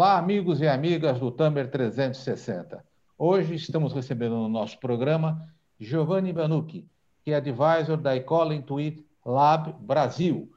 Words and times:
Olá, 0.00 0.16
amigos 0.16 0.62
e 0.62 0.66
amigas 0.66 1.20
do 1.20 1.30
Tamer 1.30 1.70
360. 1.70 2.82
Hoje 3.18 3.54
estamos 3.54 3.92
recebendo 3.92 4.34
no 4.34 4.48
nosso 4.48 4.80
programa 4.80 5.46
Giovanni 5.78 6.32
Banucci, 6.32 6.88
que 7.22 7.32
é 7.32 7.34
advisor 7.34 7.98
da 7.98 8.16
Ecole 8.16 8.54
Intuit 8.56 9.04
Lab 9.22 9.74
Brasil. 9.78 10.50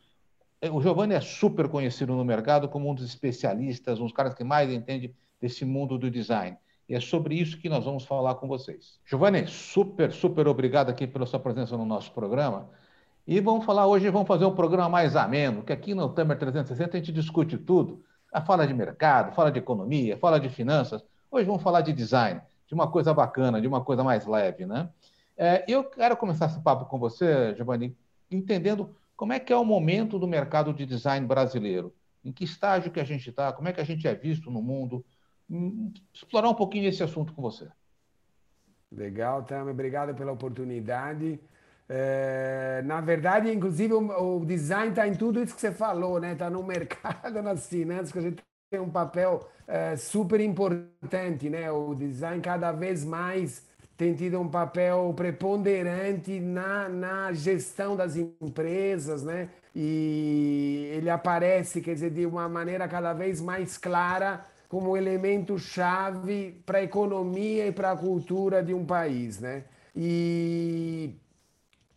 O 0.71 0.81
Giovanni 0.81 1.15
é 1.15 1.19
super 1.19 1.67
conhecido 1.67 2.15
no 2.15 2.23
mercado 2.23 2.69
como 2.69 2.89
um 2.89 2.95
dos 2.95 3.03
especialistas, 3.03 3.99
um 3.99 4.03
dos 4.03 4.13
caras 4.13 4.33
que 4.33 4.45
mais 4.45 4.71
entende 4.71 5.13
desse 5.41 5.65
mundo 5.65 5.97
do 5.97 6.09
design. 6.09 6.55
E 6.87 6.95
é 6.95 7.01
sobre 7.01 7.35
isso 7.35 7.57
que 7.57 7.67
nós 7.67 7.83
vamos 7.83 8.05
falar 8.05 8.35
com 8.35 8.47
vocês. 8.47 8.97
Giovanni, 9.03 9.45
super, 9.45 10.13
super 10.13 10.47
obrigado 10.47 10.89
aqui 10.89 11.05
pela 11.05 11.25
sua 11.25 11.41
presença 11.41 11.75
no 11.75 11.85
nosso 11.85 12.13
programa. 12.13 12.69
E 13.27 13.41
vamos 13.41 13.65
falar 13.65 13.87
hoje, 13.87 14.09
vamos 14.09 14.27
fazer 14.29 14.45
um 14.45 14.55
programa 14.55 14.87
mais 14.87 15.17
ameno, 15.17 15.63
que 15.63 15.73
aqui 15.73 15.93
no 15.93 16.07
Tamer 16.07 16.39
360 16.39 16.95
a 16.95 16.99
gente 17.01 17.11
discute 17.11 17.57
tudo 17.57 18.05
fala 18.41 18.65
de 18.65 18.73
mercado, 18.73 19.33
fala 19.33 19.51
de 19.51 19.59
economia, 19.59 20.17
fala 20.17 20.39
de 20.39 20.49
finanças. 20.49 21.03
Hoje 21.29 21.45
vamos 21.45 21.61
falar 21.61 21.81
de 21.81 21.93
design, 21.93 22.41
de 22.67 22.73
uma 22.73 22.89
coisa 22.89 23.13
bacana, 23.13 23.61
de 23.61 23.67
uma 23.67 23.83
coisa 23.83 24.03
mais 24.03 24.25
leve, 24.25 24.65
né? 24.65 24.89
É, 25.35 25.65
eu 25.67 25.83
quero 25.83 26.15
começar 26.15 26.45
esse 26.45 26.59
papo 26.61 26.85
com 26.85 26.99
você, 26.99 27.55
Giovanni, 27.55 27.95
entendendo 28.29 28.95
como 29.15 29.33
é 29.33 29.39
que 29.39 29.51
é 29.51 29.57
o 29.57 29.65
momento 29.65 30.19
do 30.19 30.27
mercado 30.27 30.73
de 30.73 30.85
design 30.85 31.25
brasileiro, 31.25 31.93
em 32.23 32.31
que 32.31 32.43
estágio 32.43 32.91
que 32.91 32.99
a 32.99 33.03
gente 33.03 33.29
está, 33.29 33.51
como 33.51 33.67
é 33.67 33.73
que 33.73 33.81
a 33.81 33.83
gente 33.83 34.07
é 34.07 34.13
visto 34.13 34.51
no 34.51 34.61
mundo, 34.61 35.03
hum, 35.49 35.91
explorar 36.13 36.49
um 36.49 36.55
pouquinho 36.55 36.87
esse 36.87 37.03
assunto 37.03 37.33
com 37.33 37.41
você. 37.41 37.67
Legal, 38.91 39.43
Tami, 39.43 39.71
obrigado 39.71 40.13
pela 40.13 40.31
oportunidade. 40.31 41.39
É, 41.89 42.81
na 42.85 43.01
verdade, 43.01 43.51
inclusive, 43.51 43.93
o, 43.93 44.37
o 44.41 44.45
design 44.45 44.89
está 44.89 45.07
em 45.07 45.13
tudo 45.15 45.41
isso 45.43 45.53
que 45.55 45.61
você 45.61 45.71
falou, 45.71 46.19
né? 46.19 46.33
Está 46.33 46.49
no 46.49 46.63
mercado, 46.63 47.41
nas 47.43 47.67
finanças, 47.67 48.11
que 48.11 48.19
a 48.19 48.21
gente 48.21 48.43
tem 48.69 48.79
um 48.79 48.89
papel 48.89 49.47
é, 49.67 49.95
super 49.95 50.39
importante, 50.39 51.49
né? 51.49 51.71
O 51.71 51.93
design 51.93 52.41
cada 52.41 52.71
vez 52.71 53.03
mais 53.05 53.67
tem 53.95 54.13
tido 54.15 54.39
um 54.39 54.49
papel 54.49 55.13
preponderante 55.15 56.39
na, 56.39 56.89
na 56.89 57.33
gestão 57.33 57.95
das 57.95 58.15
empresas, 58.15 59.23
né? 59.23 59.49
E 59.75 60.89
ele 60.93 61.09
aparece, 61.09 61.81
quer 61.81 61.93
dizer, 61.93 62.11
de 62.11 62.25
uma 62.25 62.47
maneira 62.49 62.87
cada 62.87 63.13
vez 63.13 63.41
mais 63.41 63.77
clara 63.77 64.45
como 64.67 64.97
elemento 64.97 65.57
chave 65.59 66.61
para 66.65 66.79
a 66.79 66.83
economia 66.83 67.67
e 67.67 67.71
para 67.71 67.91
a 67.91 67.95
cultura 67.97 68.63
de 68.63 68.73
um 68.73 68.85
país, 68.85 69.39
né? 69.39 69.65
E 69.95 71.15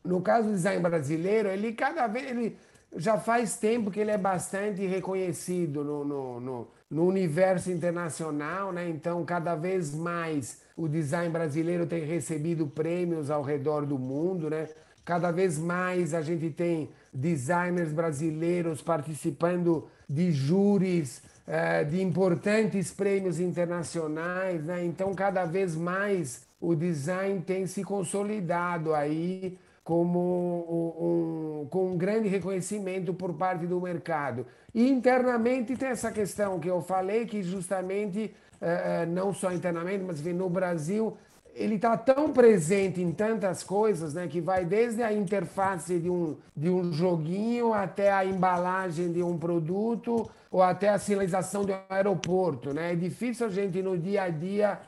no 0.07 0.21
caso 0.21 0.49
do 0.49 0.55
design 0.55 0.81
brasileiro, 0.83 1.49
ele 1.49 1.73
cada 1.73 2.07
vez 2.07 2.31
ele 2.31 2.57
já 2.97 3.19
faz 3.19 3.57
tempo 3.57 3.91
que 3.91 4.01
ele 4.01 4.11
é 4.11 4.19
bastante 4.19 4.87
reconhecido 4.87 5.85
no, 5.85 6.05
no, 6.05 6.41
no, 6.41 6.69
no 6.91 7.07
universo 7.07 7.71
internacional, 7.71 8.73
né? 8.73 8.89
Então, 8.89 9.25
cada 9.25 9.55
vez 9.55 9.95
mais 9.95 10.63
o 10.77 10.89
design 10.89 11.31
brasileiro 11.31 11.87
tem 11.87 12.05
recebido 12.05 12.67
prêmios 12.67 13.31
ao 13.31 13.43
redor 13.43 13.85
do 13.85 13.99
mundo, 13.99 14.49
né? 14.49 14.69
Cada 15.05 15.31
vez 15.31 15.59
mais 15.59 16.15
a 16.15 16.23
gente 16.23 16.51
tem 16.51 16.91
designers 17.13 17.93
brasileiros 17.93 18.83
participando 18.83 19.89
de 20.09 20.33
júris 20.33 21.23
eh, 21.47 21.85
de 21.85 22.03
importantes 22.03 22.93
prêmios 22.93 23.39
internacionais, 23.39 24.65
né? 24.65 24.85
Então, 24.85 25.15
cada 25.15 25.45
vez 25.45 25.77
mais 25.77 26.47
o 26.61 26.75
design 26.75 27.41
tem 27.41 27.67
se 27.67 27.85
consolidado 27.85 28.95
aí 28.95 29.59
como 29.87 31.63
um, 31.63 31.67
com 31.71 31.93
um 31.93 31.97
grande 31.97 32.27
reconhecimento 32.27 33.15
por 33.15 33.33
parte 33.35 33.69
do 33.69 33.81
mercado. 33.81 34.45
E 34.75 34.91
internamente 34.91 35.77
tem 35.77 35.91
essa 35.91 36.11
questão 36.11 36.59
que 36.59 36.67
eu 36.67 36.83
falei, 36.83 37.25
que 37.25 37.41
justamente, 37.41 38.35
uh, 38.61 39.07
não 39.09 39.33
só 39.33 39.53
internamente, 39.53 40.03
mas 40.03 40.21
no 40.21 40.51
Brasil, 40.51 41.17
ele 41.55 41.77
está 41.77 41.97
tão 41.97 42.33
presente 42.33 43.01
em 43.01 43.13
tantas 43.13 43.63
coisas, 43.63 44.13
né, 44.13 44.27
que 44.27 44.41
vai 44.41 44.65
desde 44.65 45.05
a 45.05 45.13
interface 45.13 46.01
de 46.01 46.11
um, 46.11 46.37
de 46.57 46.69
um 46.69 46.93
joguinho 46.93 47.73
até 47.73 48.13
a 48.13 48.25
embalagem 48.25 49.13
de 49.13 49.23
um 49.23 49.39
produto 49.39 50.29
ou 50.51 50.65
até 50.65 50.89
a 50.89 50.99
sinalização 50.99 51.65
de 51.65 51.71
um 51.71 51.79
aeroporto. 51.89 52.75
Né? 52.75 52.95
É 52.95 52.97
difícil 52.97 53.47
a 53.47 53.51
gente 53.51 53.81
no 53.81 53.97
dia 53.97 54.25
a 54.25 54.31
dia 54.31 54.81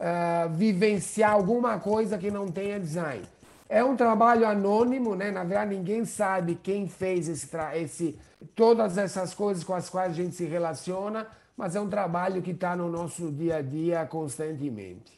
uh, 0.00 0.48
vivenciar 0.54 1.32
alguma 1.32 1.78
coisa 1.78 2.16
que 2.16 2.30
não 2.30 2.48
tenha 2.48 2.80
design. 2.80 3.22
É 3.68 3.82
um 3.82 3.96
trabalho 3.96 4.46
anônimo, 4.46 5.14
né? 5.14 5.30
Na 5.30 5.42
verdade, 5.42 5.74
ninguém 5.74 6.04
sabe 6.04 6.54
quem 6.54 6.86
fez 6.86 7.28
esse, 7.28 7.48
esse, 7.74 8.18
todas 8.54 8.96
essas 8.96 9.34
coisas 9.34 9.64
com 9.64 9.74
as 9.74 9.90
quais 9.90 10.12
a 10.12 10.14
gente 10.14 10.34
se 10.34 10.44
relaciona, 10.44 11.26
mas 11.56 11.74
é 11.74 11.80
um 11.80 11.88
trabalho 11.88 12.42
que 12.42 12.52
está 12.52 12.76
no 12.76 12.88
nosso 12.88 13.32
dia 13.32 13.56
a 13.56 13.62
dia 13.62 14.06
constantemente. 14.06 15.12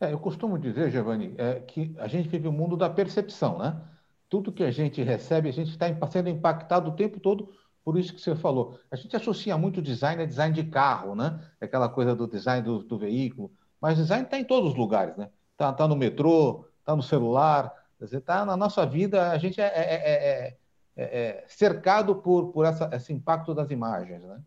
É, 0.00 0.12
eu 0.12 0.18
costumo 0.18 0.58
dizer, 0.58 0.90
Giovanni, 0.90 1.34
é, 1.36 1.60
que 1.60 1.94
a 1.98 2.06
gente 2.06 2.28
vive 2.28 2.46
o 2.46 2.50
um 2.50 2.54
mundo 2.54 2.76
da 2.76 2.90
percepção, 2.90 3.58
né? 3.58 3.80
Tudo 4.28 4.52
que 4.52 4.64
a 4.64 4.70
gente 4.70 5.02
recebe, 5.02 5.48
a 5.48 5.52
gente 5.52 5.70
está 5.70 5.86
sendo 6.10 6.28
impactado 6.28 6.90
o 6.90 6.96
tempo 6.96 7.20
todo 7.20 7.52
por 7.84 7.98
isso 7.98 8.14
que 8.14 8.20
você 8.20 8.34
falou. 8.34 8.78
A 8.90 8.96
gente 8.96 9.14
associa 9.14 9.58
muito 9.58 9.82
design 9.82 10.22
a 10.22 10.26
design 10.26 10.54
de 10.54 10.64
carro, 10.64 11.14
né? 11.14 11.38
Aquela 11.60 11.88
coisa 11.88 12.14
do 12.16 12.26
design 12.26 12.62
do, 12.62 12.82
do 12.82 12.98
veículo. 12.98 13.52
Mas 13.80 13.98
design 13.98 14.24
está 14.24 14.38
em 14.38 14.44
todos 14.44 14.70
os 14.70 14.76
lugares, 14.76 15.14
né? 15.16 15.28
Está 15.52 15.70
tá 15.72 15.86
no 15.86 15.94
metrô, 15.94 16.64
está 16.84 16.94
no 16.94 17.02
celular, 17.02 17.72
está 17.98 18.44
na 18.44 18.56
nossa 18.56 18.84
vida, 18.84 19.30
a 19.30 19.38
gente 19.38 19.58
é, 19.58 19.64
é, 19.66 20.56
é, 20.96 21.44
cercado 21.48 22.16
por, 22.16 22.52
por 22.52 22.66
essa, 22.66 22.90
esse 22.92 23.10
impacto 23.10 23.54
das 23.54 23.70
imagens. 23.70 24.22
Né? 24.22 24.38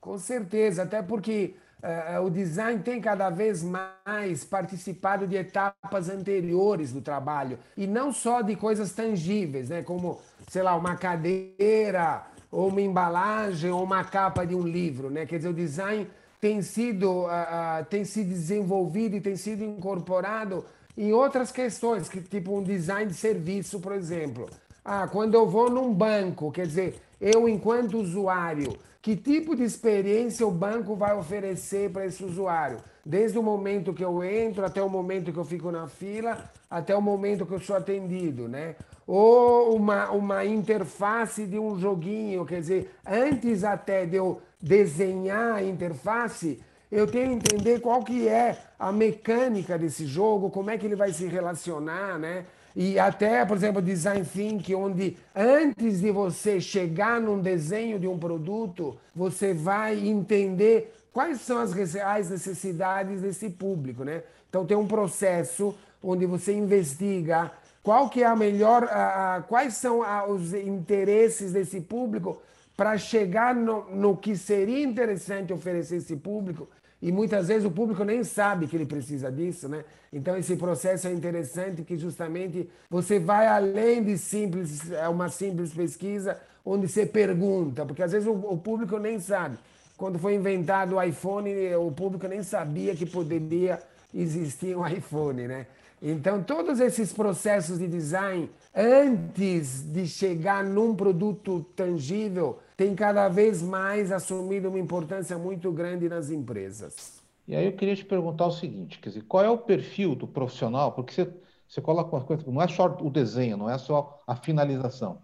Com 0.00 0.18
certeza, 0.18 0.82
até 0.82 1.00
porque 1.00 1.54
uh, 1.82 2.20
o 2.24 2.30
design 2.30 2.82
tem 2.82 3.00
cada 3.00 3.30
vez 3.30 3.62
mais 3.62 4.44
participado 4.44 5.26
de 5.28 5.36
etapas 5.36 6.08
anteriores 6.08 6.92
do 6.92 7.00
trabalho, 7.00 7.60
e 7.76 7.86
não 7.86 8.12
só 8.12 8.42
de 8.42 8.56
coisas 8.56 8.92
tangíveis, 8.92 9.68
né? 9.68 9.84
como, 9.84 10.20
sei 10.48 10.62
lá, 10.62 10.74
uma 10.74 10.96
cadeira, 10.96 12.26
ou 12.50 12.68
uma 12.68 12.80
embalagem, 12.80 13.70
ou 13.70 13.84
uma 13.84 14.02
capa 14.02 14.44
de 14.44 14.56
um 14.56 14.66
livro. 14.66 15.08
Né? 15.10 15.24
Quer 15.26 15.36
dizer, 15.36 15.50
o 15.50 15.54
design 15.54 16.10
tem 16.40 16.60
sido, 16.60 17.08
uh, 17.08 17.26
uh, 17.26 17.84
tem 17.88 18.04
se 18.04 18.24
desenvolvido 18.24 19.14
e 19.14 19.20
tem 19.20 19.36
sido 19.36 19.62
incorporado 19.62 20.64
em 21.00 21.14
outras 21.14 21.50
questões, 21.50 22.10
que, 22.10 22.20
tipo 22.20 22.54
um 22.54 22.62
design 22.62 23.10
de 23.10 23.16
serviço, 23.16 23.80
por 23.80 23.92
exemplo. 23.92 24.46
Ah, 24.84 25.08
quando 25.08 25.34
eu 25.34 25.48
vou 25.48 25.70
num 25.70 25.94
banco, 25.94 26.52
quer 26.52 26.66
dizer, 26.66 27.00
eu 27.18 27.48
enquanto 27.48 27.98
usuário, 27.98 28.76
que 29.00 29.16
tipo 29.16 29.56
de 29.56 29.62
experiência 29.62 30.46
o 30.46 30.50
banco 30.50 30.94
vai 30.94 31.16
oferecer 31.16 31.90
para 31.90 32.04
esse 32.04 32.22
usuário? 32.22 32.78
Desde 33.02 33.38
o 33.38 33.42
momento 33.42 33.94
que 33.94 34.04
eu 34.04 34.22
entro 34.22 34.62
até 34.62 34.82
o 34.82 34.90
momento 34.90 35.32
que 35.32 35.38
eu 35.38 35.44
fico 35.44 35.70
na 35.70 35.88
fila, 35.88 36.50
até 36.70 36.94
o 36.94 37.00
momento 37.00 37.46
que 37.46 37.52
eu 37.54 37.60
sou 37.60 37.76
atendido, 37.76 38.46
né? 38.46 38.76
Ou 39.06 39.74
uma, 39.74 40.10
uma 40.10 40.44
interface 40.44 41.46
de 41.46 41.58
um 41.58 41.78
joguinho, 41.78 42.44
quer 42.44 42.60
dizer, 42.60 42.94
antes 43.06 43.64
até 43.64 44.04
de 44.04 44.16
eu 44.16 44.42
desenhar 44.60 45.54
a 45.54 45.62
interface, 45.62 46.60
eu 46.90 47.06
tenho 47.06 47.38
que 47.38 47.54
entender 47.54 47.80
qual 47.80 48.02
que 48.02 48.26
é 48.26 48.58
a 48.78 48.90
mecânica 48.90 49.78
desse 49.78 50.06
jogo, 50.06 50.50
como 50.50 50.70
é 50.70 50.78
que 50.78 50.86
ele 50.86 50.96
vai 50.96 51.12
se 51.12 51.26
relacionar, 51.26 52.18
né? 52.18 52.46
E 52.74 52.98
até, 52.98 53.44
por 53.44 53.56
exemplo, 53.56 53.82
design 53.82 54.24
thinking, 54.24 54.74
onde 54.74 55.16
antes 55.34 56.00
de 56.00 56.10
você 56.10 56.60
chegar 56.60 57.20
num 57.20 57.40
desenho 57.40 57.98
de 57.98 58.06
um 58.06 58.18
produto, 58.18 58.96
você 59.14 59.52
vai 59.52 59.98
entender 59.98 60.92
quais 61.12 61.40
são 61.40 61.58
as 61.58 61.72
reais 61.72 62.30
necessidades 62.30 63.22
desse 63.22 63.50
público, 63.50 64.04
né? 64.04 64.22
Então 64.48 64.66
tem 64.66 64.76
um 64.76 64.86
processo 64.86 65.74
onde 66.02 66.26
você 66.26 66.52
investiga 66.52 67.52
qual 67.82 68.08
que 68.08 68.22
é 68.22 68.26
a 68.26 68.36
melhor, 68.36 68.84
a, 68.84 69.44
quais 69.48 69.74
são 69.74 70.02
a, 70.02 70.26
os 70.26 70.52
interesses 70.54 71.52
desse 71.52 71.80
público 71.80 72.40
para 72.76 72.96
chegar 72.98 73.54
no, 73.54 73.84
no 73.94 74.16
que 74.16 74.36
seria 74.36 74.82
interessante 74.82 75.52
oferecer 75.52 75.96
esse 75.96 76.16
público 76.16 76.68
e 77.02 77.10
muitas 77.10 77.48
vezes 77.48 77.64
o 77.64 77.70
público 77.70 78.04
nem 78.04 78.22
sabe 78.22 78.66
que 78.66 78.76
ele 78.76 78.84
precisa 78.84 79.32
disso, 79.32 79.68
né? 79.68 79.84
Então 80.12 80.36
esse 80.36 80.56
processo 80.56 81.08
é 81.08 81.12
interessante 81.12 81.76
porque 81.76 81.96
justamente 81.96 82.68
você 82.90 83.18
vai 83.18 83.46
além 83.46 84.02
de 84.02 84.18
simples, 84.18 84.90
é 84.90 85.08
uma 85.08 85.28
simples 85.28 85.72
pesquisa 85.72 86.38
onde 86.64 86.88
você 86.88 87.06
pergunta, 87.06 87.86
porque 87.86 88.02
às 88.02 88.12
vezes 88.12 88.28
o, 88.28 88.32
o 88.32 88.58
público 88.58 88.98
nem 88.98 89.18
sabe. 89.18 89.58
Quando 89.96 90.18
foi 90.18 90.34
inventado 90.34 90.96
o 90.96 91.02
iPhone, 91.02 91.50
o 91.76 91.90
público 91.90 92.26
nem 92.26 92.42
sabia 92.42 92.94
que 92.94 93.06
poderia 93.06 93.78
existir 94.14 94.76
um 94.76 94.86
iPhone, 94.86 95.46
né? 95.46 95.66
Então 96.02 96.42
todos 96.42 96.80
esses 96.80 97.12
processos 97.12 97.78
de 97.78 97.86
design 97.86 98.50
antes 98.74 99.82
de 99.82 100.06
chegar 100.06 100.64
num 100.64 100.94
produto 100.94 101.66
tangível 101.74 102.58
tem 102.80 102.94
cada 102.94 103.28
vez 103.28 103.60
mais 103.60 104.10
assumido 104.10 104.70
uma 104.70 104.78
importância 104.78 105.36
muito 105.36 105.70
grande 105.70 106.08
nas 106.08 106.30
empresas. 106.30 107.20
E 107.46 107.54
aí 107.54 107.66
eu 107.66 107.72
queria 107.72 107.94
te 107.94 108.06
perguntar 108.06 108.46
o 108.46 108.50
seguinte, 108.50 108.98
quer 108.98 109.10
dizer, 109.10 109.22
qual 109.24 109.44
é 109.44 109.50
o 109.50 109.58
perfil 109.58 110.14
do 110.14 110.26
profissional? 110.26 110.92
Porque 110.92 111.12
você, 111.12 111.30
você 111.68 111.82
coloca 111.82 112.16
uma 112.16 112.24
coisa, 112.24 112.42
não 112.50 112.62
é 112.62 112.66
só 112.66 112.86
o 112.86 113.10
desenho, 113.10 113.58
não 113.58 113.68
é 113.68 113.76
só 113.76 114.22
a 114.26 114.34
finalização. 114.34 115.20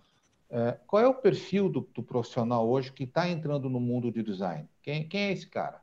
É, 0.50 0.76
qual 0.86 1.02
é 1.02 1.08
o 1.08 1.14
perfil 1.14 1.70
do, 1.70 1.80
do 1.94 2.02
profissional 2.02 2.68
hoje 2.68 2.92
que 2.92 3.04
está 3.04 3.26
entrando 3.26 3.70
no 3.70 3.80
mundo 3.80 4.12
de 4.12 4.22
design? 4.22 4.68
Quem, 4.82 5.08
quem 5.08 5.20
é 5.22 5.32
esse 5.32 5.46
cara? 5.46 5.80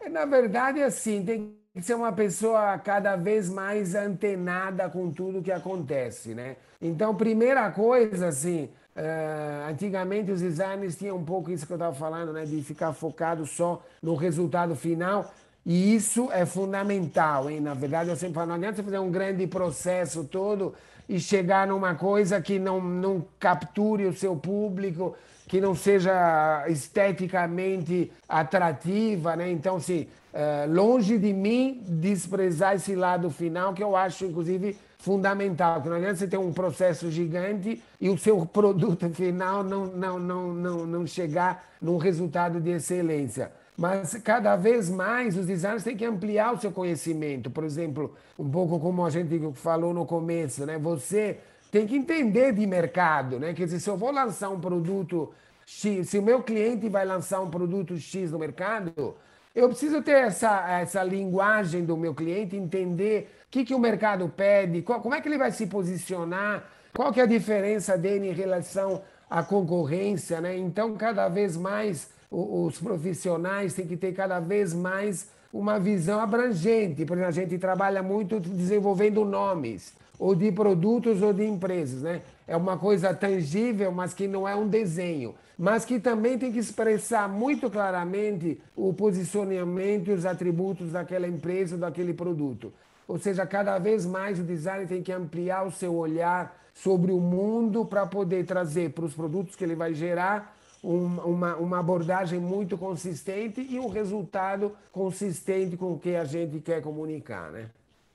É, 0.00 0.08
na 0.08 0.24
verdade, 0.24 0.80
assim, 0.80 1.24
tem 1.24 1.56
que 1.74 1.82
ser 1.82 1.94
uma 1.94 2.12
pessoa 2.12 2.78
cada 2.78 3.16
vez 3.16 3.50
mais 3.50 3.96
antenada 3.96 4.88
com 4.88 5.10
tudo 5.10 5.42
que 5.42 5.50
acontece, 5.50 6.36
né? 6.36 6.54
Então, 6.80 7.16
primeira 7.16 7.68
coisa, 7.72 8.28
assim, 8.28 8.70
uh, 8.96 9.70
antigamente 9.70 10.30
os 10.30 10.40
designers 10.40 10.96
tinham 10.96 11.16
um 11.16 11.24
pouco 11.24 11.50
isso 11.50 11.66
que 11.66 11.72
eu 11.72 11.76
estava 11.76 11.94
falando, 11.94 12.32
né? 12.32 12.44
De 12.44 12.62
ficar 12.62 12.92
focado 12.92 13.46
só 13.46 13.82
no 14.02 14.14
resultado 14.14 14.74
final. 14.74 15.32
E 15.64 15.94
isso 15.94 16.28
é 16.32 16.44
fundamental, 16.44 17.48
hein? 17.48 17.60
Na 17.60 17.74
verdade, 17.74 18.10
eu 18.10 18.16
sempre 18.16 18.34
falo, 18.34 18.48
não 18.48 18.56
adianta 18.56 18.76
você 18.76 18.82
fazer 18.82 18.98
um 18.98 19.10
grande 19.10 19.46
processo 19.46 20.24
todo 20.24 20.74
e 21.08 21.20
chegar 21.20 21.66
numa 21.66 21.94
coisa 21.94 22.40
que 22.40 22.58
não, 22.58 22.80
não 22.80 23.24
capture 23.38 24.06
o 24.06 24.12
seu 24.12 24.34
público, 24.34 25.16
que 25.46 25.60
não 25.60 25.74
seja 25.74 26.64
esteticamente 26.68 28.10
atrativa, 28.28 29.36
né? 29.36 29.50
Então, 29.50 29.76
assim, 29.76 30.08
é, 30.32 30.66
longe 30.66 31.18
de 31.18 31.32
mim 31.32 31.82
desprezar 31.86 32.74
esse 32.74 32.94
lado 32.96 33.30
final, 33.30 33.74
que 33.74 33.82
eu 33.82 33.94
acho, 33.94 34.24
inclusive, 34.24 34.76
fundamental. 35.02 35.82
Que 35.82 35.88
não 35.88 35.96
adianta 35.96 36.16
você 36.16 36.26
ter 36.26 36.38
um 36.38 36.52
processo 36.52 37.10
gigante 37.10 37.82
e 38.00 38.08
o 38.08 38.16
seu 38.16 38.46
produto 38.46 39.10
final 39.10 39.62
não, 39.62 39.86
não, 39.86 40.18
não, 40.18 40.54
não, 40.54 40.86
não 40.86 41.06
chegar 41.06 41.64
num 41.80 41.98
resultado 41.98 42.60
de 42.60 42.70
excelência. 42.70 43.52
Mas 43.76 44.14
cada 44.22 44.54
vez 44.54 44.88
mais 44.88 45.36
os 45.36 45.46
designers 45.46 45.82
têm 45.82 45.96
que 45.96 46.04
ampliar 46.04 46.54
o 46.54 46.60
seu 46.60 46.70
conhecimento. 46.70 47.50
Por 47.50 47.64
exemplo, 47.64 48.14
um 48.38 48.48
pouco 48.48 48.78
como 48.78 49.04
a 49.04 49.10
gente 49.10 49.40
falou 49.54 49.92
no 49.92 50.06
começo, 50.06 50.64
né? 50.64 50.78
Você 50.78 51.38
tem 51.70 51.86
que 51.86 51.96
entender 51.96 52.52
de 52.52 52.66
mercado, 52.66 53.40
né? 53.40 53.52
Quer 53.54 53.64
dizer, 53.64 53.80
se 53.80 53.90
eu 53.90 53.96
vou 53.96 54.12
lançar 54.12 54.50
um 54.50 54.60
produto 54.60 55.32
X, 55.66 56.10
se 56.10 56.18
o 56.18 56.22
meu 56.22 56.42
cliente 56.42 56.88
vai 56.88 57.04
lançar 57.04 57.40
um 57.40 57.50
produto 57.50 57.96
X 57.96 58.30
no 58.30 58.38
mercado, 58.38 59.16
eu 59.54 59.68
preciso 59.68 60.02
ter 60.02 60.12
essa, 60.12 60.70
essa 60.70 61.02
linguagem 61.02 61.84
do 61.84 61.96
meu 61.96 62.14
cliente, 62.14 62.56
entender 62.56 63.30
o 63.46 63.50
que, 63.50 63.64
que 63.64 63.74
o 63.74 63.78
mercado 63.78 64.28
pede, 64.28 64.80
qual, 64.82 65.00
como 65.00 65.14
é 65.14 65.20
que 65.20 65.28
ele 65.28 65.36
vai 65.36 65.52
se 65.52 65.66
posicionar, 65.66 66.64
qual 66.94 67.12
que 67.12 67.20
é 67.20 67.24
a 67.24 67.26
diferença 67.26 67.96
dele 67.98 68.30
em 68.30 68.32
relação 68.32 69.02
à 69.28 69.42
concorrência, 69.42 70.40
né? 70.40 70.56
Então, 70.56 70.94
cada 70.96 71.28
vez 71.28 71.56
mais 71.56 72.10
os 72.30 72.78
profissionais 72.78 73.74
têm 73.74 73.86
que 73.86 73.96
ter 73.96 74.14
cada 74.14 74.40
vez 74.40 74.72
mais 74.72 75.28
uma 75.52 75.78
visão 75.78 76.18
abrangente. 76.18 77.04
Por 77.04 77.18
exemplo, 77.18 77.28
a 77.28 77.30
gente 77.30 77.58
trabalha 77.58 78.02
muito 78.02 78.40
desenvolvendo 78.40 79.22
nomes, 79.22 79.94
ou 80.18 80.34
de 80.34 80.50
produtos 80.50 81.20
ou 81.20 81.32
de 81.32 81.44
empresas, 81.44 82.02
né? 82.02 82.22
É 82.46 82.56
uma 82.56 82.76
coisa 82.76 83.14
tangível, 83.14 83.92
mas 83.92 84.12
que 84.12 84.26
não 84.26 84.46
é 84.46 84.54
um 84.54 84.68
desenho. 84.68 85.34
Mas 85.56 85.84
que 85.84 86.00
também 86.00 86.38
tem 86.38 86.50
que 86.50 86.58
expressar 86.58 87.28
muito 87.28 87.70
claramente 87.70 88.60
o 88.74 88.92
posicionamento 88.92 90.08
e 90.08 90.12
os 90.12 90.26
atributos 90.26 90.92
daquela 90.92 91.28
empresa 91.28 91.76
daquele 91.76 92.12
produto. 92.12 92.72
Ou 93.06 93.18
seja, 93.18 93.46
cada 93.46 93.78
vez 93.78 94.06
mais 94.06 94.38
o 94.38 94.42
design 94.42 94.86
tem 94.86 95.02
que 95.02 95.12
ampliar 95.12 95.66
o 95.66 95.70
seu 95.70 95.94
olhar 95.94 96.58
sobre 96.74 97.12
o 97.12 97.20
mundo 97.20 97.84
para 97.84 98.06
poder 98.06 98.44
trazer 98.44 98.90
para 98.90 99.04
os 99.04 99.14
produtos 99.14 99.54
que 99.54 99.62
ele 99.62 99.74
vai 99.74 99.94
gerar 99.94 100.56
uma, 100.82 101.56
uma 101.56 101.78
abordagem 101.78 102.40
muito 102.40 102.76
consistente 102.76 103.60
e 103.60 103.78
um 103.78 103.88
resultado 103.88 104.72
consistente 104.90 105.76
com 105.76 105.92
o 105.92 105.98
que 105.98 106.16
a 106.16 106.24
gente 106.24 106.58
quer 106.58 106.82
comunicar, 106.82 107.52
né? 107.52 107.68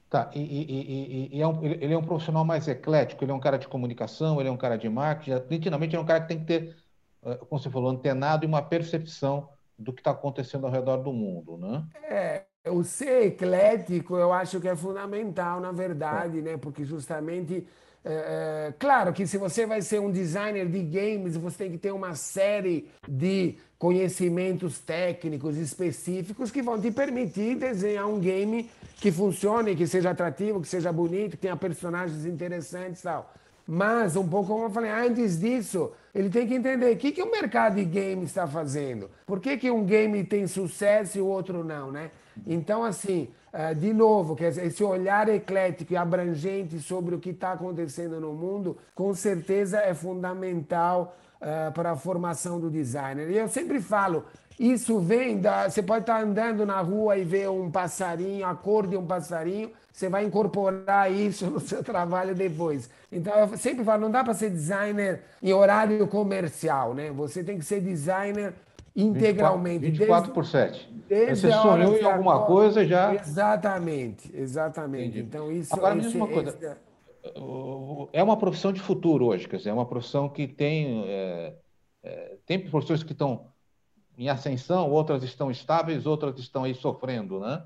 Tá, 0.10 0.32
e, 0.34 0.40
e, 0.40 1.30
e, 1.34 1.38
e 1.38 1.42
é 1.42 1.48
um, 1.48 1.62
ele 1.66 1.94
é 1.94 1.98
um 1.98 2.04
profissional 2.04 2.46
mais 2.46 2.66
eclético, 2.66 3.26
ele 3.26 3.32
é 3.32 3.36
um 3.36 3.42
cara 3.42 3.58
de 3.58 3.68
comunicação, 3.68 4.40
ele 4.40 4.48
é 4.48 4.52
um 4.52 4.58
cara 4.58 4.78
de 4.78 4.88
marketing, 4.88 5.44
nitidamente 5.50 5.98
é 5.98 6.00
um 6.00 6.06
cara 6.06 6.22
que 6.22 6.30
tem 6.30 6.40
que 6.40 6.46
ter, 6.46 6.76
eh, 7.26 7.36
como 7.36 7.62
você 7.62 7.70
falou, 7.70 7.90
antenado 7.90 8.46
e 8.46 8.48
uma 8.48 8.62
percepção 8.62 9.50
do 9.78 9.92
que 9.92 10.00
está 10.00 10.12
acontecendo 10.12 10.66
ao 10.66 10.72
redor 10.72 10.98
do 10.98 11.12
mundo, 11.12 11.58
né? 11.58 11.84
É, 12.10 12.46
o 12.70 12.86
ser 12.86 13.28
eclético 13.28 14.16
eu 14.16 14.32
acho 14.32 14.62
que 14.62 14.70
é 14.70 14.76
fundamental, 14.78 15.60
na 15.60 15.74
verdade, 15.74 16.40
é. 16.40 16.42
né? 16.42 16.58
Porque 16.58 16.86
justamente 16.86 17.68
é, 18.06 18.70
é, 18.70 18.74
claro 18.80 19.12
que 19.12 19.28
se 19.28 19.38
você 19.38 19.66
vai 19.66 19.82
ser 19.82 20.00
um 20.00 20.12
designer 20.12 20.68
de 20.68 20.82
games, 20.82 21.36
você 21.36 21.58
tem 21.58 21.72
que 21.72 21.78
ter 21.78 21.92
uma 21.92 22.16
série 22.16 22.90
de 23.08 23.56
conhecimentos 23.78 24.80
técnicos 24.80 25.58
específicos 25.58 26.50
que 26.50 26.62
vão 26.62 26.80
te 26.80 26.90
permitir 26.90 27.56
desenhar 27.56 28.08
um 28.08 28.20
game 28.20 28.70
que 28.96 29.12
funcione, 29.12 29.76
que 29.76 29.86
seja 29.86 30.12
atrativo, 30.12 30.62
que 30.62 30.68
seja 30.68 30.92
bonito, 30.92 31.32
que 31.32 31.38
tenha 31.38 31.56
personagens 31.56 32.26
interessantes 32.26 33.02
e 33.02 33.04
tal. 33.04 33.34
Mas, 33.68 34.16
um 34.16 34.26
pouco 34.26 34.48
como 34.48 34.64
eu 34.64 34.70
falei, 34.70 34.90
antes 34.90 35.38
disso, 35.38 35.92
ele 36.16 36.30
tem 36.30 36.48
que 36.48 36.54
entender 36.54 36.94
o 36.94 36.98
que, 36.98 37.12
que 37.12 37.22
o 37.22 37.30
mercado 37.30 37.76
de 37.76 37.84
games 37.84 38.30
está 38.30 38.48
fazendo. 38.48 39.12
Por 39.26 39.42
que, 39.42 39.58
que 39.58 39.70
um 39.70 39.84
game 39.84 40.24
tem 40.24 40.48
sucesso 40.48 41.18
e 41.18 41.22
o 41.22 41.26
outro 41.26 41.66
não, 41.66 41.92
né? 41.92 42.10
Então, 42.46 42.84
assim, 42.84 43.28
de 43.80 43.94
novo, 43.94 44.38
esse 44.40 44.84
olhar 44.84 45.30
eclético 45.30 45.94
e 45.94 45.98
abrangente 45.98 46.80
sobre 46.80 47.16
o 47.16 47.20
que 47.20 47.30
está 47.30 47.54
acontecendo 47.54 48.20
no 48.20 48.34
mundo, 48.34 48.78
com 48.94 49.14
certeza 49.14 49.80
é 49.80 49.94
fundamental 49.94 51.16
uh, 51.42 51.72
para 51.72 51.92
a 51.92 51.96
formação 51.96 52.60
do 52.60 52.70
designer. 52.70 53.30
E 53.30 53.38
eu 53.38 53.48
sempre 53.48 53.80
falo, 53.80 54.26
isso 54.60 55.00
vem 55.00 55.40
da. 55.40 55.70
Você 55.70 55.84
pode 55.84 56.02
estar 56.02 56.18
tá 56.18 56.24
andando 56.24 56.66
na 56.66 56.82
rua 56.82 57.18
e 57.18 57.24
ver 57.24 57.50
um 57.50 57.70
passarinho, 57.70 58.46
a 58.46 58.56
cor 58.56 58.88
de 58.88 58.98
um 58.98 59.06
passarinho, 59.06 59.72
você 59.92 60.10
vai 60.10 60.26
incorporar 60.26 61.12
isso 61.12 61.46
no 61.50 61.60
seu 61.60 61.84
trabalho 61.84 62.34
depois. 62.34 62.90
Então, 63.12 63.34
eu 63.36 63.58
sempre 63.58 63.84
falo, 63.84 64.02
não 64.02 64.12
dá 64.12 64.24
para 64.24 64.34
ser 64.34 64.50
designer 64.50 65.22
em 65.42 65.54
horário 65.54 66.08
comercial, 66.08 66.94
né? 66.94 67.12
Você 67.12 67.44
tem 67.44 67.58
que 67.58 67.66
ser 67.66 67.82
designer 67.82 68.54
integralmente. 68.98 69.86
24, 69.92 70.32
24 70.32 70.34
por 70.34 70.46
7. 70.46 70.98
Você 71.30 71.52
sonhou 71.52 71.96
em 71.96 72.04
alguma 72.04 72.46
coisa 72.46 72.84
já. 72.86 73.14
Exatamente, 73.14 74.36
exatamente. 74.36 75.20
Entendi. 75.20 75.20
Então, 75.20 75.52
isso 75.52 75.74
Agora, 75.76 75.96
me 75.96 76.02
diz 76.02 76.14
uma 76.16 76.28
coisa. 76.28 76.50
Esse... 76.50 76.88
É 78.12 78.24
uma 78.24 78.38
profissão 78.38 78.74
de 78.74 78.80
futuro 78.80 79.28
hoje, 79.28 79.48
quer 79.48 79.58
dizer, 79.58 79.70
é 79.70 79.74
uma 79.74 79.86
profissão 79.86 80.28
que 80.28 80.48
tem. 80.48 81.04
É, 81.08 81.54
é, 82.04 82.38
tem 82.46 82.60
professores 82.60 83.04
que 83.04 83.12
estão 83.12 83.48
em 84.18 84.30
ascensão, 84.30 84.90
outras 84.90 85.24
estão 85.24 85.52
estáveis, 85.52 86.06
outras 86.06 86.40
estão 86.40 86.64
aí 86.64 86.74
sofrendo, 86.74 87.40
né? 87.40 87.64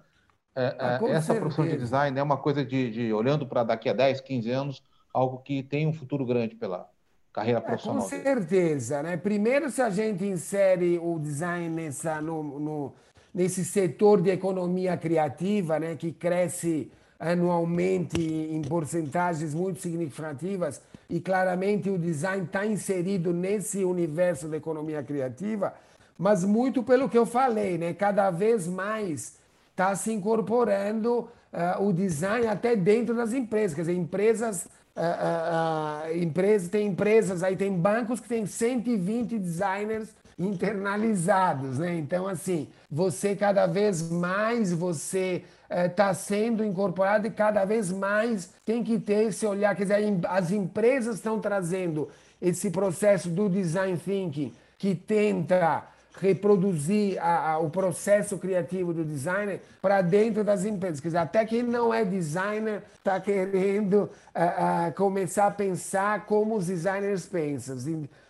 É, 0.53 0.75
ah, 0.77 0.99
é, 1.01 1.11
essa 1.11 1.27
certeza. 1.27 1.39
profissão 1.39 1.65
de 1.65 1.77
design 1.77 2.19
é 2.19 2.23
uma 2.23 2.37
coisa 2.37 2.65
de, 2.65 2.91
de 2.91 3.13
olhando 3.13 3.47
para 3.47 3.63
daqui 3.63 3.87
a 3.87 3.93
10, 3.93 4.19
15 4.19 4.49
anos, 4.49 4.83
algo 5.13 5.39
que 5.39 5.63
tem 5.63 5.87
um 5.87 5.93
futuro 5.93 6.25
grande 6.25 6.55
pela, 6.55 6.89
carreira 7.33 7.61
profissional. 7.61 7.99
É, 7.99 8.01
com 8.03 8.09
certeza, 8.09 9.03
né? 9.03 9.17
Primeiro, 9.17 9.69
se 9.69 9.81
a 9.81 9.89
gente 9.89 10.25
insere 10.25 10.99
o 10.99 11.17
design 11.19 11.69
nessa, 11.69 12.21
no, 12.21 12.43
no, 12.59 12.93
nesse 13.33 13.63
setor 13.63 14.21
de 14.21 14.29
economia 14.29 14.97
criativa, 14.97 15.79
né, 15.79 15.95
que 15.95 16.11
cresce 16.11 16.91
anualmente 17.19 18.19
em 18.19 18.61
porcentagens 18.63 19.53
muito 19.53 19.79
significativas, 19.79 20.81
e 21.09 21.19
claramente 21.19 21.89
o 21.89 21.97
design 21.97 22.45
está 22.45 22.65
inserido 22.65 23.31
nesse 23.31 23.83
universo 23.83 24.47
da 24.47 24.57
economia 24.57 25.03
criativa, 25.03 25.73
mas 26.17 26.43
muito 26.43 26.81
pelo 26.81 27.09
que 27.09 27.17
eu 27.17 27.25
falei, 27.25 27.77
né? 27.77 27.93
Cada 27.93 28.31
vez 28.31 28.67
mais 28.67 29.37
está 29.71 29.95
se 29.95 30.11
incorporando 30.11 31.29
uh, 31.51 31.83
o 31.83 31.91
design 31.91 32.47
até 32.47 32.75
dentro 32.75 33.15
das 33.15 33.33
empresas, 33.33 33.75
quer 33.75 33.81
dizer, 33.81 33.93
empresas 33.93 34.67
uh, 34.95 36.11
uh, 36.11 36.17
empresa, 36.17 36.69
tem 36.69 36.87
empresas 36.87 37.43
aí, 37.43 37.55
tem 37.55 37.71
bancos 37.73 38.19
que 38.19 38.27
tem 38.27 38.45
120 38.45 39.37
designers 39.37 40.09
internalizados, 40.37 41.79
né? 41.79 41.95
Então, 41.95 42.27
assim, 42.27 42.67
você 42.89 43.35
cada 43.35 43.67
vez 43.67 44.09
mais 44.09 44.73
você 44.73 45.43
está 45.69 46.11
uh, 46.11 46.15
sendo 46.15 46.63
incorporado 46.63 47.27
e 47.27 47.31
cada 47.31 47.63
vez 47.63 47.91
mais 47.91 48.49
tem 48.65 48.83
que 48.83 48.99
ter 48.99 49.27
esse 49.27 49.45
olhar. 49.45 49.75
Quer 49.75 49.83
dizer, 49.83 50.19
as 50.27 50.51
empresas 50.51 51.15
estão 51.15 51.39
trazendo 51.39 52.09
esse 52.41 52.71
processo 52.71 53.29
do 53.29 53.47
design 53.47 53.97
thinking 53.97 54.53
que 54.77 54.95
tenta 54.95 55.83
reproduzir 56.19 57.17
a, 57.21 57.53
a, 57.53 57.59
o 57.59 57.69
processo 57.69 58.37
criativo 58.37 58.93
do 58.93 59.03
designer 59.03 59.61
para 59.81 60.01
dentro 60.01 60.43
das 60.43 60.65
empresas. 60.65 60.99
Quer 60.99 61.09
dizer, 61.09 61.17
até 61.17 61.45
quem 61.45 61.63
não 61.63 61.93
é 61.93 62.03
designer 62.03 62.83
está 62.97 63.19
querendo 63.19 64.09
a, 64.33 64.87
a, 64.87 64.91
começar 64.91 65.47
a 65.47 65.51
pensar 65.51 66.25
como 66.25 66.55
os 66.55 66.67
designers 66.67 67.25
pensam. 67.25 67.77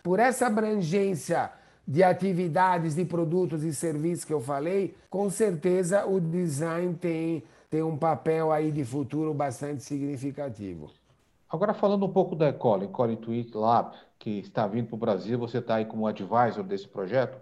Por 0.02 0.18
essa 0.18 0.46
abrangência 0.46 1.50
de 1.86 2.02
atividades, 2.02 2.94
de 2.94 3.04
produtos 3.04 3.64
e 3.64 3.74
serviços 3.74 4.24
que 4.24 4.32
eu 4.32 4.40
falei, 4.40 4.94
com 5.10 5.28
certeza 5.28 6.06
o 6.06 6.20
design 6.20 6.94
tem, 6.94 7.42
tem 7.68 7.82
um 7.82 7.96
papel 7.96 8.52
aí 8.52 8.70
de 8.70 8.84
futuro 8.84 9.34
bastante 9.34 9.82
significativo. 9.82 10.90
Agora, 11.50 11.74
falando 11.74 12.06
um 12.06 12.12
pouco 12.12 12.34
da 12.34 12.48
Ecole, 12.48 12.86
Ecole 12.86 13.16
Tweet 13.16 13.54
Lab, 13.54 13.94
que 14.18 14.38
está 14.38 14.66
vindo 14.66 14.86
para 14.86 14.94
o 14.94 14.98
Brasil, 14.98 15.38
você 15.38 15.58
está 15.58 15.74
aí 15.74 15.84
como 15.84 16.06
advisor 16.06 16.62
desse 16.62 16.88
projeto. 16.88 17.36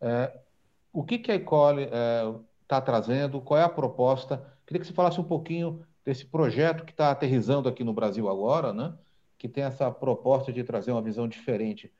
É, 0.00 0.32
o 0.92 1.04
que, 1.04 1.18
que 1.18 1.30
a 1.30 1.34
Ecole 1.34 1.84
está 2.62 2.76
é, 2.76 2.80
trazendo? 2.80 3.40
Qual 3.40 3.58
é 3.58 3.62
a 3.62 3.68
proposta? 3.68 4.44
Queria 4.66 4.80
que 4.80 4.86
você 4.86 4.92
falasse 4.92 5.20
um 5.20 5.24
pouquinho 5.24 5.84
desse 6.04 6.24
projeto 6.24 6.84
que 6.84 6.92
está 6.92 7.10
aterrizando 7.10 7.68
aqui 7.68 7.82
no 7.82 7.92
Brasil 7.92 8.28
agora, 8.28 8.72
né? 8.72 8.94
que 9.38 9.48
tem 9.48 9.64
essa 9.64 9.90
proposta 9.90 10.52
de 10.52 10.64
trazer 10.64 10.92
uma 10.92 11.02
visão 11.02 11.28
diferente. 11.28 11.92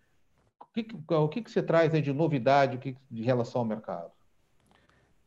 O 0.60 0.66
que, 0.72 0.86
o 1.14 1.28
que, 1.28 1.42
que 1.42 1.50
você 1.50 1.62
traz 1.62 1.92
de 1.92 2.12
novidade 2.12 2.78
que, 2.78 2.96
de 3.10 3.22
relação 3.22 3.60
ao 3.62 3.66
mercado? 3.66 4.10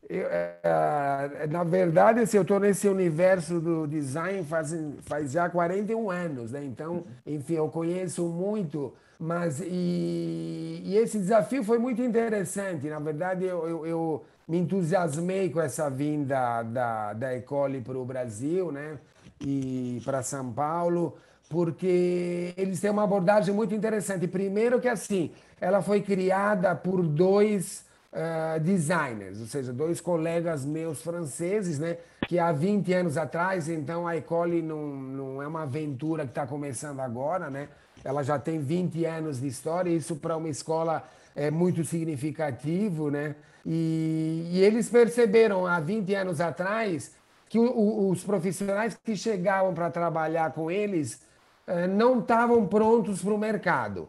Eu, 0.08 0.26
é, 0.28 1.46
na 1.48 1.62
verdade, 1.62 2.20
assim, 2.20 2.36
eu 2.36 2.42
estou 2.42 2.58
nesse 2.58 2.88
universo 2.88 3.60
do 3.60 3.86
design 3.86 4.42
faz, 4.44 4.74
faz 5.02 5.32
já 5.32 5.48
41 5.48 6.10
anos, 6.10 6.52
né? 6.52 6.64
Então, 6.64 7.04
enfim, 7.24 7.54
eu 7.54 7.68
conheço 7.68 8.26
muito, 8.26 8.92
mas 9.20 9.60
e, 9.60 10.80
e 10.82 10.96
esse 10.96 11.18
desafio 11.18 11.62
foi 11.62 11.78
muito 11.78 12.00
interessante. 12.00 12.88
Na 12.88 12.98
verdade, 12.98 13.44
eu, 13.44 13.68
eu, 13.68 13.86
eu 13.86 14.24
me 14.48 14.56
entusiasmei 14.56 15.50
com 15.50 15.60
essa 15.60 15.90
vinda 15.90 16.62
da, 16.62 17.12
da 17.12 17.36
Ecole 17.36 17.82
para 17.82 17.98
o 17.98 18.04
Brasil, 18.04 18.72
né? 18.72 18.98
E 19.38 20.00
para 20.06 20.22
São 20.22 20.50
Paulo, 20.50 21.18
porque 21.50 22.54
eles 22.56 22.80
têm 22.80 22.90
uma 22.90 23.04
abordagem 23.04 23.54
muito 23.54 23.74
interessante. 23.74 24.26
Primeiro 24.26 24.80
que 24.80 24.88
assim, 24.88 25.32
ela 25.60 25.82
foi 25.82 26.00
criada 26.00 26.74
por 26.74 27.02
dois 27.02 27.84
uh, 28.12 28.58
designers, 28.60 29.38
ou 29.38 29.46
seja, 29.46 29.70
dois 29.70 30.00
colegas 30.00 30.64
meus 30.64 31.02
franceses, 31.02 31.78
né? 31.78 31.98
Que 32.26 32.38
há 32.38 32.52
20 32.52 32.90
anos 32.94 33.18
atrás, 33.18 33.68
então 33.68 34.08
a 34.08 34.16
Ecole 34.16 34.62
não, 34.62 34.86
não 34.86 35.42
é 35.42 35.46
uma 35.46 35.64
aventura 35.64 36.24
que 36.24 36.30
está 36.30 36.46
começando 36.46 37.00
agora, 37.00 37.50
né? 37.50 37.68
Ela 38.04 38.22
já 38.22 38.38
tem 38.38 38.58
20 38.60 39.04
anos 39.04 39.40
de 39.40 39.46
história, 39.46 39.90
isso 39.90 40.16
para 40.16 40.36
uma 40.36 40.48
escola 40.48 41.02
é 41.34 41.50
muito 41.50 41.84
significativo, 41.84 43.10
né? 43.10 43.34
E, 43.64 44.48
e 44.52 44.62
eles 44.62 44.88
perceberam 44.88 45.66
há 45.66 45.78
20 45.80 46.14
anos 46.14 46.40
atrás 46.40 47.12
que 47.48 47.58
o, 47.58 47.70
o, 47.70 48.10
os 48.10 48.22
profissionais 48.22 48.96
que 49.04 49.16
chegavam 49.16 49.74
para 49.74 49.90
trabalhar 49.90 50.52
com 50.52 50.70
eles 50.70 51.20
uh, 51.66 51.86
não 51.88 52.20
estavam 52.20 52.66
prontos 52.66 53.22
para 53.22 53.34
o 53.34 53.38
mercado. 53.38 54.08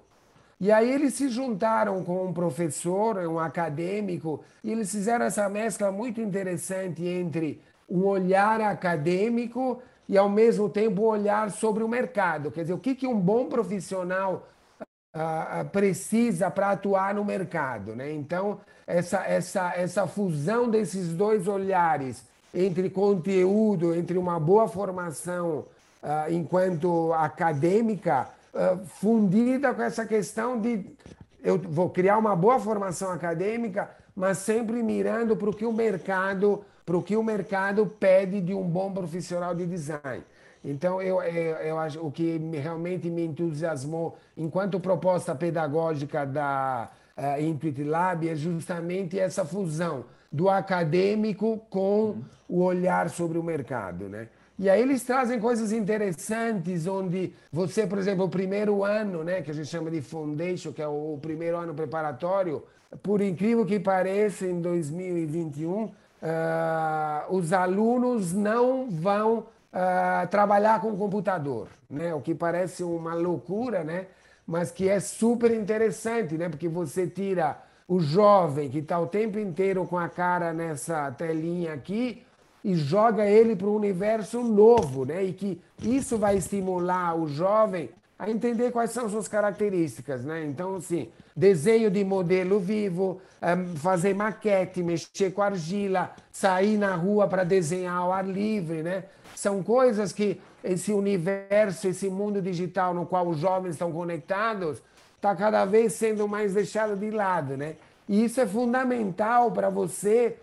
E 0.60 0.72
aí 0.72 0.92
eles 0.92 1.16
se 1.16 1.28
juntaram 1.28 2.04
com 2.04 2.28
um 2.28 2.32
professor, 2.32 3.18
um 3.18 3.40
acadêmico, 3.40 4.44
e 4.64 4.72
eles 4.72 4.92
fizeram 4.92 5.26
essa 5.26 5.50
mescla 5.50 5.92
muito 5.92 6.22
interessante 6.22 7.04
entre 7.04 7.60
um 7.90 8.06
olhar 8.06 8.62
acadêmico 8.62 9.82
e, 10.12 10.18
ao 10.18 10.30
mesmo 10.30 10.68
tempo, 10.68 11.04
um 11.04 11.06
olhar 11.06 11.50
sobre 11.50 11.86
o 11.86 11.88
mercado. 11.88 12.52
Quer 12.52 12.64
dizer, 12.64 12.74
o 12.74 12.78
que, 12.78 12.94
que 12.94 13.08
um 13.08 13.18
bom 13.18 13.48
profissional 13.48 14.46
uh, 15.16 15.66
precisa 15.70 16.52
para 16.52 16.72
atuar 16.72 17.16
no 17.16 17.24
mercado. 17.24 17.96
Né? 17.96 18.12
Então, 18.12 18.60
essa, 18.86 19.26
essa, 19.26 19.74
essa 19.74 20.06
fusão 20.06 20.70
desses 20.70 21.14
dois 21.14 21.48
olhares 21.48 22.26
entre 22.54 22.90
conteúdo, 22.90 23.96
entre 23.96 24.18
uma 24.18 24.38
boa 24.38 24.68
formação 24.68 25.66
uh, 26.04 26.30
enquanto 26.30 27.14
acadêmica 27.14 28.28
uh, 28.54 28.86
fundida 28.86 29.74
com 29.74 29.82
essa 29.82 30.06
questão 30.06 30.60
de 30.60 30.86
eu 31.44 31.58
vou 31.58 31.90
criar 31.90 32.18
uma 32.18 32.36
boa 32.36 32.60
formação 32.60 33.12
acadêmica, 33.12 33.90
mas 34.16 34.38
sempre 34.40 34.84
mirando 34.84 35.36
para 35.36 35.50
o 35.50 35.54
que 35.54 35.66
o 35.66 35.74
mercado, 35.74 36.64
para 36.86 36.98
o 36.98 37.02
que 37.02 37.16
o 37.16 37.24
mercado 37.24 37.86
pede 37.86 38.42
de 38.42 38.54
um 38.54 38.64
bom 38.64 38.92
profissional 38.92 39.56
de 39.56 39.66
design. 39.66 40.24
Então, 40.64 41.02
eu, 41.02 41.22
eu, 41.24 41.56
eu 41.58 41.80
acho 41.80 42.00
o 42.06 42.12
que 42.12 42.38
realmente 42.38 43.10
me 43.10 43.26
entusiasmou 43.26 44.18
enquanto 44.38 44.80
proposta 44.80 45.34
pedagógica 45.34 46.26
da 46.26 46.92
uh, 47.18 47.42
Intuit 47.42 47.84
Lab 47.84 48.30
é 48.30 48.36
justamente 48.36 49.20
essa 49.20 49.44
fusão 49.44 50.06
do 50.32 50.48
acadêmico 50.50 51.58
com 51.70 52.02
uhum. 52.02 52.24
o 52.48 52.62
olhar 52.62 53.10
sobre 53.10 53.40
o 53.40 53.44
mercado, 53.44 54.08
né? 54.08 54.28
E 54.62 54.70
aí 54.70 54.80
eles 54.80 55.04
trazem 55.04 55.40
coisas 55.40 55.72
interessantes, 55.72 56.86
onde 56.86 57.34
você, 57.52 57.88
por 57.88 57.98
exemplo, 57.98 58.26
o 58.26 58.30
primeiro 58.30 58.84
ano, 58.84 59.24
né, 59.24 59.42
que 59.42 59.50
a 59.50 59.54
gente 59.56 59.68
chama 59.68 59.90
de 59.90 60.04
foundation, 60.04 60.72
que 60.72 60.84
é 60.84 60.88
o 60.88 61.18
primeiro 61.20 61.58
ano 61.58 61.74
preparatório, 61.74 62.62
por 63.02 63.22
incrível 63.22 63.66
que 63.66 63.80
pareça, 63.80 64.46
em 64.46 64.62
2021, 64.62 65.86
uh, 65.86 65.92
ah, 66.22 67.26
os 67.32 67.52
alunos 67.52 68.34
não 68.34 68.88
vão 68.88 69.40
uh, 69.40 70.28
trabalhar 70.30 70.80
com 70.80 70.96
computador, 70.96 71.68
né? 71.90 72.14
O 72.14 72.22
que 72.22 72.36
parece 72.36 72.84
uma 72.84 73.16
loucura, 73.16 73.84
né? 73.84 74.06
Mas 74.46 74.70
que 74.70 74.88
é 74.88 75.00
super 75.00 75.50
interessante, 75.50 76.38
né? 76.38 76.50
Porque 76.50 76.70
você 76.70 77.08
tira 77.08 77.58
o 77.88 78.00
jovem 78.00 78.70
que 78.70 78.78
está 78.78 79.00
o 79.00 79.08
tempo 79.08 79.40
inteiro 79.40 79.88
com 79.88 79.98
a 79.98 80.08
cara 80.08 80.54
nessa 80.54 81.10
telinha 81.10 81.74
aqui 81.74 82.24
e 82.64 82.76
joga 82.76 83.26
ele 83.26 83.56
para 83.56 83.68
um 83.68 83.76
universo 83.76 84.42
novo, 84.42 85.06
né? 85.06 85.24
E 85.24 85.34
que 85.34 85.62
isso 85.82 86.18
vai 86.18 86.38
estimular 86.38 87.16
o 87.16 87.28
jovem 87.28 87.90
a 88.18 88.30
entender 88.30 88.72
quais 88.72 88.92
são 88.92 89.10
suas 89.10 89.28
características, 89.28 90.24
né? 90.24 90.46
Então, 90.46 90.76
assim, 90.76 91.10
desenho 91.36 91.90
de 91.90 92.04
modelo 92.04 92.60
vivo, 92.60 93.20
fazer 93.78 94.14
maquete, 94.14 94.84
mexer 94.84 95.32
com 95.34 95.42
argila, 95.42 96.12
sair 96.32 96.78
na 96.78 96.94
rua 96.94 97.28
para 97.28 97.44
desenhar 97.44 97.98
ao 97.98 98.14
ar 98.14 98.28
livre, 98.28 98.84
né? 98.84 99.06
São 99.36 99.64
coisas 99.64 100.14
que 100.14 100.40
esse 100.64 100.94
universo, 100.94 101.88
esse 101.88 102.08
mundo 102.10 102.40
digital 102.40 102.94
no 102.94 103.08
qual 103.08 103.28
os 103.28 103.40
jovens 103.40 103.72
estão 103.72 103.92
conectados, 103.92 104.84
está 105.16 105.36
cada 105.36 105.66
vez 105.66 105.94
sendo 105.94 106.28
mais 106.28 106.54
deixado 106.54 106.96
de 106.96 107.10
lado, 107.10 107.58
né? 107.58 107.76
E 108.08 108.24
isso 108.24 108.40
é 108.40 108.46
fundamental 108.46 109.52
para 109.52 109.70
você 109.70 110.38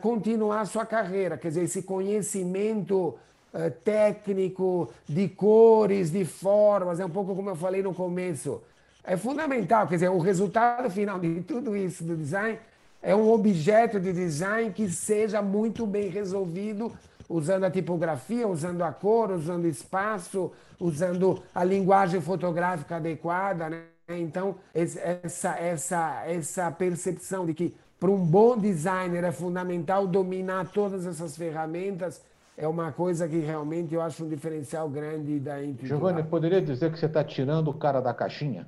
continuar 0.00 0.60
a 0.60 0.66
sua 0.66 0.84
carreira. 0.84 1.36
Quer 1.36 1.48
dizer, 1.48 1.64
esse 1.64 1.82
conhecimento 1.82 3.18
uh, 3.52 3.70
técnico 3.84 4.92
de 5.08 5.28
cores, 5.28 6.10
de 6.10 6.24
formas, 6.24 7.00
é 7.00 7.04
um 7.04 7.10
pouco 7.10 7.34
como 7.34 7.50
eu 7.50 7.56
falei 7.56 7.82
no 7.82 7.94
começo. 7.94 8.62
É 9.04 9.16
fundamental, 9.16 9.86
quer 9.86 9.94
dizer, 9.94 10.10
o 10.10 10.18
resultado 10.18 10.90
final 10.90 11.18
de 11.18 11.40
tudo 11.42 11.76
isso 11.76 12.04
do 12.04 12.16
design 12.16 12.58
é 13.00 13.14
um 13.14 13.30
objeto 13.30 13.98
de 14.00 14.12
design 14.12 14.72
que 14.72 14.90
seja 14.90 15.40
muito 15.40 15.86
bem 15.86 16.08
resolvido 16.08 16.92
usando 17.28 17.64
a 17.64 17.70
tipografia, 17.70 18.48
usando 18.48 18.82
a 18.82 18.92
cor, 18.92 19.30
usando 19.30 19.66
espaço, 19.66 20.50
usando 20.80 21.42
a 21.54 21.62
linguagem 21.62 22.20
fotográfica 22.20 22.96
adequada, 22.96 23.68
né? 23.68 23.82
Então, 24.08 24.56
essa, 24.72 25.50
essa, 25.56 26.24
essa 26.26 26.70
percepção 26.70 27.44
de 27.44 27.52
que 27.52 27.76
para 27.98 28.10
um 28.10 28.24
bom 28.24 28.56
designer 28.56 29.24
é 29.24 29.32
fundamental 29.32 30.06
dominar 30.06 30.68
todas 30.70 31.06
essas 31.06 31.36
ferramentas. 31.36 32.22
É 32.56 32.66
uma 32.66 32.92
coisa 32.92 33.28
que 33.28 33.38
realmente 33.38 33.94
eu 33.94 34.00
acho 34.00 34.24
um 34.24 34.28
diferencial 34.28 34.88
grande 34.88 35.38
da 35.38 35.62
Intuitive. 35.62 35.86
Giovanni, 35.88 36.22
poderia 36.24 36.60
dizer 36.60 36.92
que 36.92 36.98
você 36.98 37.06
está 37.06 37.22
tirando 37.22 37.68
o 37.68 37.74
cara 37.74 38.00
da 38.00 38.12
caixinha? 38.12 38.66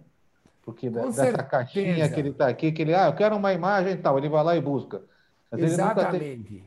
Porque 0.63 0.89
dessa 0.91 1.43
caixinha 1.43 2.09
que 2.09 2.21
ele 2.21 2.29
está 2.31 2.49
aqui, 2.49 2.71
que 2.71 2.83
ele, 2.83 2.95
ah, 2.95 3.07
eu 3.07 3.15
quero 3.15 3.37
uma 3.37 3.53
imagem 3.53 3.95
e 3.95 3.97
tal, 3.97 4.19
ele 4.19 4.29
vai 4.29 4.45
lá 4.45 4.57
e 4.57 4.61
busca. 4.61 5.03
Mas 5.51 5.63
Exatamente. 5.63 6.63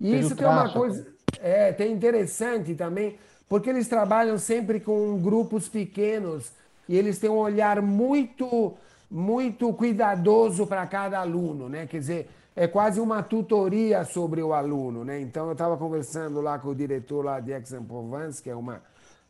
E 0.00 0.18
isso 0.18 0.36
tem 0.36 0.46
uma 0.46 0.72
coisa, 0.72 1.06
é, 1.40 1.72
tem 1.72 1.92
interessante 1.92 2.74
também, 2.74 3.18
porque 3.48 3.68
eles 3.68 3.88
trabalham 3.88 4.38
sempre 4.38 4.80
com 4.80 5.18
grupos 5.18 5.68
pequenos 5.68 6.52
e 6.88 6.96
eles 6.96 7.18
têm 7.18 7.30
um 7.30 7.36
olhar 7.36 7.82
muito 7.82 8.74
muito 9.10 9.72
cuidadoso 9.72 10.66
para 10.66 10.86
cada 10.86 11.18
aluno, 11.20 11.68
né? 11.68 11.86
Quer 11.86 11.98
dizer, 11.98 12.30
é 12.54 12.66
quase 12.66 13.00
uma 13.00 13.22
tutoria 13.22 14.04
sobre 14.04 14.42
o 14.42 14.52
aluno, 14.52 15.04
né? 15.04 15.20
Então 15.20 15.46
eu 15.46 15.52
estava 15.52 15.76
conversando 15.76 16.40
lá 16.40 16.58
com 16.58 16.68
o 16.68 16.74
diretor 16.74 17.24
lá 17.24 17.38
de 17.38 17.52
Aix-en-Provence, 17.52 18.42
que 18.42 18.50
é 18.50 18.56
uma 18.56 18.82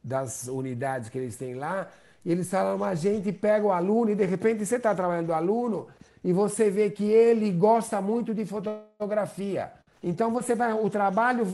das 0.02 0.47
unidades 0.47 1.09
que 1.09 1.18
eles 1.18 1.37
têm 1.37 1.54
lá, 1.54 1.88
e 2.25 2.30
eles 2.30 2.49
falam, 2.49 2.83
a 2.83 2.95
gente 2.95 3.33
pega 3.33 3.66
o 3.66 3.73
aluno 3.73 4.11
e 4.11 4.14
de 4.14 4.25
repente 4.25 4.64
você 4.64 4.76
está 4.76 4.95
trabalhando 4.95 5.30
o 5.30 5.35
aluno 5.35 5.88
e 6.25 6.33
você 6.33 6.71
vê 6.71 6.90
que 6.90 7.04
ele 7.04 7.50
gosta 7.50 8.00
muito 8.00 8.35
de 8.35 8.45
fotografia. 8.45 9.73
Então 10.02 10.30
você 10.33 10.54
vai, 10.54 10.73
o 10.73 10.88
trabalho 10.88 11.47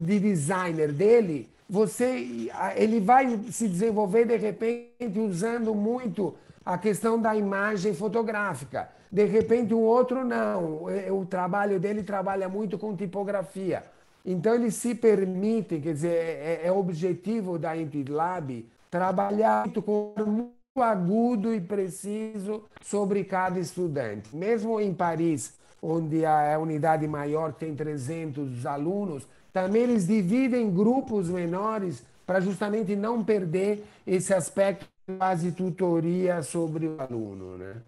de 0.00 0.20
designer 0.20 0.92
dele, 0.92 1.48
você, 1.68 2.50
ele 2.76 3.00
vai 3.00 3.38
se 3.50 3.68
desenvolver 3.68 4.26
de 4.26 4.36
repente 4.36 5.18
usando 5.18 5.74
muito 5.74 6.34
a 6.66 6.76
questão 6.76 7.20
da 7.20 7.36
imagem 7.36 7.94
fotográfica. 7.94 8.88
De 9.10 9.24
repente, 9.24 9.72
um 9.72 9.82
outro 9.82 10.24
não. 10.24 10.86
O 11.12 11.24
trabalho 11.24 11.78
dele 11.78 12.02
trabalha 12.02 12.48
muito 12.48 12.76
com 12.76 12.96
tipografia. 12.96 13.84
Então, 14.24 14.52
eles 14.52 14.74
se 14.74 14.92
permitem, 14.92 15.80
quer 15.80 15.92
dizer, 15.92 16.08
é, 16.08 16.60
é, 16.64 16.66
é 16.66 16.72
objetivo 16.72 17.56
da 17.56 17.76
Intuit 17.76 18.10
Lab 18.10 18.68
trabalhar 18.90 19.62
muito 19.64 19.80
com 19.80 20.12
muito 20.26 20.52
agudo 20.80 21.54
e 21.54 21.60
preciso 21.60 22.64
sobre 22.82 23.22
cada 23.22 23.60
estudante. 23.60 24.34
Mesmo 24.34 24.80
em 24.80 24.92
Paris, 24.92 25.54
onde 25.80 26.26
a 26.26 26.58
unidade 26.58 27.06
maior 27.06 27.52
tem 27.52 27.76
300 27.76 28.66
alunos, 28.66 29.28
também 29.52 29.82
eles 29.82 30.06
dividem 30.06 30.68
grupos 30.68 31.28
menores 31.28 32.04
para 32.26 32.40
justamente 32.40 32.96
não 32.96 33.22
perder 33.22 33.84
esse 34.04 34.34
aspecto 34.34 34.95
quase 35.06 35.52
tutoria 35.52 36.42
sobre 36.42 36.88
o 36.88 37.00
aluno, 37.00 37.56
né? 37.56 37.82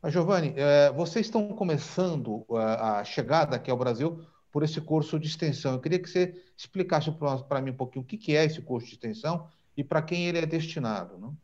Mas, 0.00 0.12
Giovanni, 0.12 0.52
é, 0.56 0.90
vocês 0.90 1.26
estão 1.26 1.48
começando 1.48 2.44
é, 2.50 2.56
a 2.56 3.04
chegada 3.04 3.56
aqui 3.56 3.70
ao 3.70 3.76
Brasil 3.76 4.20
por 4.50 4.62
esse 4.62 4.80
curso 4.80 5.18
de 5.18 5.28
extensão. 5.28 5.72
Eu 5.72 5.80
queria 5.80 5.98
que 5.98 6.08
você 6.08 6.34
explicasse 6.56 7.10
para 7.48 7.60
mim 7.60 7.70
um 7.70 7.76
pouquinho 7.76 8.04
o 8.04 8.06
que 8.06 8.36
é 8.36 8.44
esse 8.44 8.60
curso 8.60 8.88
de 8.88 8.94
extensão 8.94 9.46
e 9.76 9.84
para 9.84 10.02
quem 10.02 10.26
ele 10.26 10.38
é 10.38 10.46
destinado. 10.46 11.18
Não? 11.18 11.36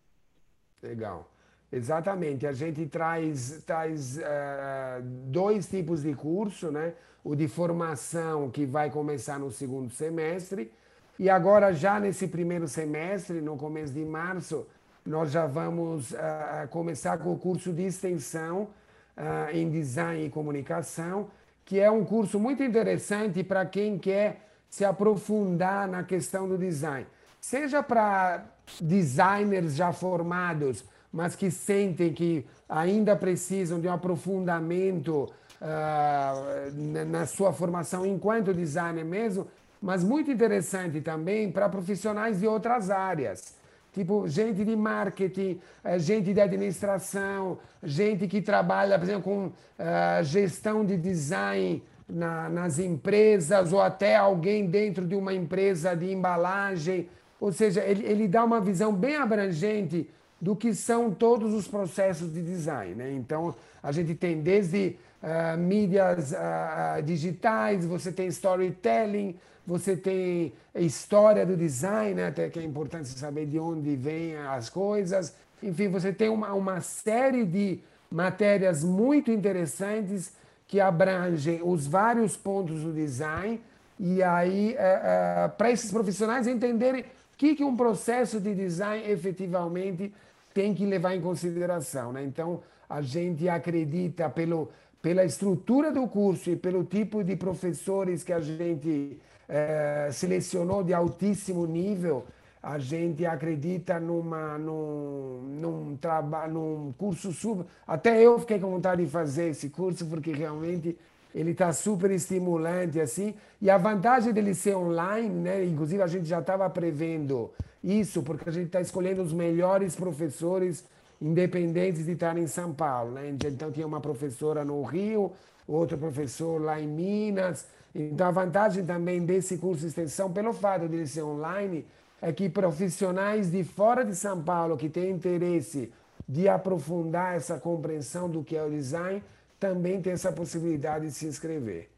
Legal. 0.83 1.31
Exatamente. 1.71 2.47
A 2.47 2.53
gente 2.53 2.87
traz, 2.87 3.63
traz 3.65 4.17
uh, 4.19 5.03
dois 5.03 5.69
tipos 5.69 6.03
de 6.03 6.15
curso, 6.15 6.71
né? 6.71 6.95
O 7.23 7.35
de 7.35 7.47
formação, 7.47 8.51
que 8.51 8.65
vai 8.65 8.91
começar 8.91 9.39
no 9.39 9.51
segundo 9.51 9.91
semestre, 9.91 10.73
e 11.19 11.29
agora, 11.29 11.73
já 11.73 11.99
nesse 11.99 12.29
primeiro 12.29 12.69
semestre, 12.69 13.41
no 13.41 13.57
começo 13.57 13.93
de 13.93 14.05
março, 14.05 14.67
nós 15.05 15.33
já 15.33 15.47
vamos 15.47 16.13
uh, 16.13 16.69
começar 16.71 17.19
com 17.19 17.33
o 17.33 17.39
curso 17.39 17.73
de 17.73 17.83
extensão 17.83 18.69
uh, 19.17 19.51
em 19.53 19.69
design 19.69 20.27
e 20.27 20.31
comunicação, 20.31 21.29
que 21.65 21.81
é 21.81 21.91
um 21.91 22.05
curso 22.05 22.39
muito 22.39 22.63
interessante 22.63 23.43
para 23.43 23.67
quem 23.67 23.99
quer 23.99 24.49
se 24.71 24.85
aprofundar 24.85 25.89
na 25.89 26.05
questão 26.05 26.49
do 26.49 26.57
design. 26.57 27.07
Seja 27.41 27.83
para 27.83 28.45
designers 28.81 29.75
já 29.75 29.93
formados, 29.93 30.85
mas 31.13 31.35
que 31.35 31.51
sentem 31.51 32.13
que 32.13 32.47
ainda 32.69 33.17
precisam 33.17 33.81
de 33.81 33.89
um 33.89 33.93
aprofundamento 33.93 35.25
uh, 35.61 37.05
na 37.07 37.27
sua 37.27 37.53
formação 37.53 38.07
enquanto 38.07 38.55
designer 38.55 39.05
mesmo, 39.05 39.49
mas 39.81 40.03
muito 40.03 40.31
interessante 40.31 41.01
também 41.01 41.51
para 41.51 41.69
profissionais 41.69 42.41
de 42.41 42.47
outras 42.47 42.91
áreas. 42.91 43.57
Tipo, 43.93 44.29
gente 44.29 44.65
de 44.65 44.77
marketing, 44.77 45.61
eh, 45.83 45.99
gente 45.99 46.33
de 46.33 46.41
administração, 46.41 47.59
gente 47.83 48.27
que 48.29 48.41
trabalha, 48.41 48.99
por 48.99 49.05
exemplo, 49.05 49.23
com 49.23 49.47
uh, 49.47 50.23
gestão 50.23 50.85
de 50.85 50.97
design 50.97 51.83
na, 52.09 52.49
nas 52.49 52.79
empresas, 52.79 53.73
ou 53.73 53.81
até 53.81 54.15
alguém 54.15 54.67
dentro 54.67 55.07
de 55.07 55.17
uma 55.17 55.33
empresa 55.33 55.97
de 55.97 56.13
embalagem. 56.13 57.09
Ou 57.41 57.51
seja, 57.51 57.83
ele, 57.83 58.05
ele 58.05 58.29
dá 58.29 58.45
uma 58.45 58.61
visão 58.61 58.93
bem 58.93 59.17
abrangente 59.17 60.09
do 60.41 60.55
que 60.55 60.75
são 60.75 61.11
todos 61.11 61.53
os 61.53 61.67
processos 61.67 62.33
de 62.33 62.43
design. 62.43 62.95
Né? 62.95 63.13
Então, 63.13 63.55
a 63.83 63.91
gente 63.91 64.15
tem 64.15 64.41
desde 64.41 64.97
uh, 65.23 65.59
mídias 65.59 66.33
uh, 66.33 67.03
digitais, 67.03 67.85
você 67.85 68.13
tem 68.13 68.29
storytelling, 68.29 69.37
você 69.69 69.95
tem 69.95 70.55
história 70.75 71.45
do 71.45 71.55
design, 71.55 72.15
né? 72.15 72.29
até 72.29 72.49
que 72.49 72.59
é 72.59 72.63
importante 72.63 73.07
saber 73.07 73.45
de 73.45 73.59
onde 73.59 73.97
vêm 73.97 74.35
as 74.35 74.71
coisas. 74.71 75.37
Enfim, 75.63 75.89
você 75.89 76.11
tem 76.11 76.31
uma, 76.31 76.55
uma 76.55 76.81
série 76.81 77.45
de 77.45 77.81
matérias 78.11 78.83
muito 78.83 79.31
interessantes 79.31 80.33
que 80.67 80.81
abrangem 80.81 81.61
os 81.63 81.87
vários 81.87 82.35
pontos 82.35 82.81
do 82.81 82.95
design 82.95 83.61
e 84.01 84.23
aí 84.23 84.71
uh, 84.71 85.49
uh, 85.49 85.57
para 85.59 85.71
esses 85.71 85.91
profissionais 85.91 86.47
entenderem 86.47 87.03
o 87.03 87.05
que, 87.37 87.55
que 87.55 87.63
um 87.63 87.77
processo 87.77 88.41
de 88.41 88.55
design 88.55 89.07
efetivamente 89.07 90.15
tem 90.55 90.73
que 90.73 90.87
levar 90.87 91.15
em 91.15 91.21
consideração. 91.21 92.11
Né? 92.11 92.25
Então, 92.25 92.63
a 92.89 93.03
gente 93.03 93.47
acredita 93.51 94.31
pelo, 94.31 94.71
pela 95.03 95.27
estrutura 95.27 95.93
do 95.93 96.09
curso 96.09 96.49
e 96.49 96.57
pelo 96.57 96.85
tipo 96.85 97.23
de 97.23 97.37
professores 97.37 98.25
que 98.25 98.33
a 98.33 98.41
gente 98.41 99.19
é, 99.49 100.11
selecionou 100.12 100.85
de 100.85 100.93
altíssimo 100.93 101.67
nível, 101.67 102.26
a 102.62 102.78
gente 102.78 103.25
acredita 103.25 103.99
numa, 103.99 104.59
num, 104.59 105.40
num, 105.61 105.97
trabalho, 105.97 106.52
num 106.52 106.95
curso 106.99 107.33
super. 107.33 107.64
Até 107.87 108.21
eu 108.21 108.38
fiquei 108.40 108.59
com 108.59 108.71
vontade 108.71 109.05
de 109.05 109.11
fazer 109.11 109.50
esse 109.50 109.71
curso, 109.71 110.05
porque 110.07 110.33
realmente 110.33 110.99
ele 111.35 111.52
está 111.52 111.73
super 111.73 112.11
estimulante 112.11 113.00
assim. 113.00 113.35
E 113.62 113.71
a 113.71 113.78
vantagem 113.78 114.33
dele 114.33 114.55
ser 114.55 114.76
online, 114.76 115.28
né? 115.28 115.64
Inclusive 115.64 116.02
a 116.02 116.07
gente 116.07 116.26
já 116.26 116.40
estava 116.40 116.69
prevendo 116.69 117.50
isso, 117.83 118.23
porque 118.23 118.49
a 118.49 118.52
gente 118.52 118.67
está 118.67 118.81
escolhendo 118.81 119.23
os 119.23 119.33
melhores 119.33 119.95
professores 119.95 120.85
independentes 121.20 122.05
de 122.05 122.12
estar 122.12 122.37
em 122.37 122.46
São 122.46 122.73
Paulo, 122.73 123.12
né? 123.12 123.31
Então 123.31 123.70
tinha 123.70 123.87
uma 123.87 124.01
professora 124.01 124.64
no 124.64 124.83
Rio, 124.83 125.33
outro 125.66 125.96
professor 125.96 126.61
lá 126.61 126.81
em 126.81 126.87
Minas. 126.88 127.66
Então 127.94 128.27
a 128.27 128.31
vantagem 128.31 128.85
também 128.85 129.24
desse 129.24 129.59
curso 129.59 129.83
de 129.83 129.88
extensão, 129.88 130.33
pelo 130.33 130.53
fato 130.53 130.88
de 130.88 130.96
ele 130.96 131.07
ser 131.07 131.22
online, 131.22 131.87
é 132.20 132.33
que 132.33 132.48
profissionais 132.48 133.51
de 133.51 133.64
fora 133.64 134.05
de 134.05 134.14
São 134.14 134.42
Paulo 134.42 134.77
que 134.77 134.88
têm 134.88 135.11
interesse 135.11 135.92
de 136.29 136.48
aprofundar 136.48 137.35
essa 137.35 137.59
compreensão 137.59 138.29
do 138.29 138.44
que 138.44 138.57
é 138.57 138.62
o 138.62 138.70
design 138.70 139.22
também 139.59 140.01
tem 140.01 140.12
essa 140.12 140.31
possibilidade 140.31 141.07
de 141.07 141.12
se 141.12 141.27
inscrever. 141.27 141.90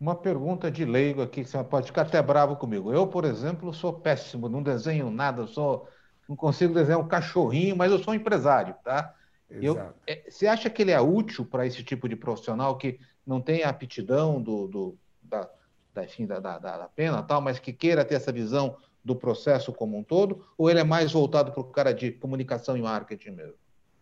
Uma 0.00 0.14
pergunta 0.14 0.70
de 0.70 0.84
leigo 0.84 1.22
aqui, 1.22 1.42
que 1.42 1.50
você 1.50 1.62
pode 1.64 1.86
ficar 1.86 2.02
até 2.02 2.20
bravo 2.20 2.56
comigo. 2.56 2.92
Eu, 2.92 3.06
por 3.06 3.24
exemplo, 3.24 3.72
sou 3.72 3.92
péssimo, 3.92 4.48
não 4.48 4.62
desenho 4.62 5.10
nada, 5.10 5.46
sou, 5.46 5.88
não 6.28 6.36
consigo 6.36 6.74
desenhar 6.74 7.00
um 7.00 7.08
cachorrinho, 7.08 7.76
mas 7.76 7.90
eu 7.90 7.98
sou 7.98 8.12
um 8.12 8.16
empresário, 8.16 8.74
tá? 8.84 9.14
Eu, 9.50 9.78
é, 10.06 10.24
você 10.28 10.46
acha 10.46 10.68
que 10.68 10.82
ele 10.82 10.90
é 10.90 11.00
útil 11.00 11.44
para 11.44 11.66
esse 11.66 11.84
tipo 11.84 12.08
de 12.08 12.16
profissional 12.16 12.76
que 12.76 12.98
não 13.26 13.40
tem 13.40 13.62
a 13.62 13.68
aptidão 13.68 14.42
do, 14.42 14.66
do 14.66 14.98
da, 15.34 15.50
da, 15.94 16.04
enfim, 16.04 16.26
da, 16.26 16.40
da, 16.40 16.58
da 16.58 16.88
pena 16.94 17.22
tal, 17.22 17.40
mas 17.40 17.58
que 17.58 17.72
queira 17.72 18.04
ter 18.04 18.14
essa 18.14 18.32
visão 18.32 18.76
do 19.04 19.14
processo 19.14 19.72
como 19.72 19.98
um 19.98 20.02
todo, 20.02 20.44
ou 20.56 20.70
ele 20.70 20.80
é 20.80 20.84
mais 20.84 21.12
voltado 21.12 21.52
para 21.52 21.60
o 21.60 21.64
cara 21.64 21.92
de 21.92 22.10
comunicação 22.12 22.76
e 22.76 22.82
marketing 22.82 23.30
mesmo? 23.30 23.54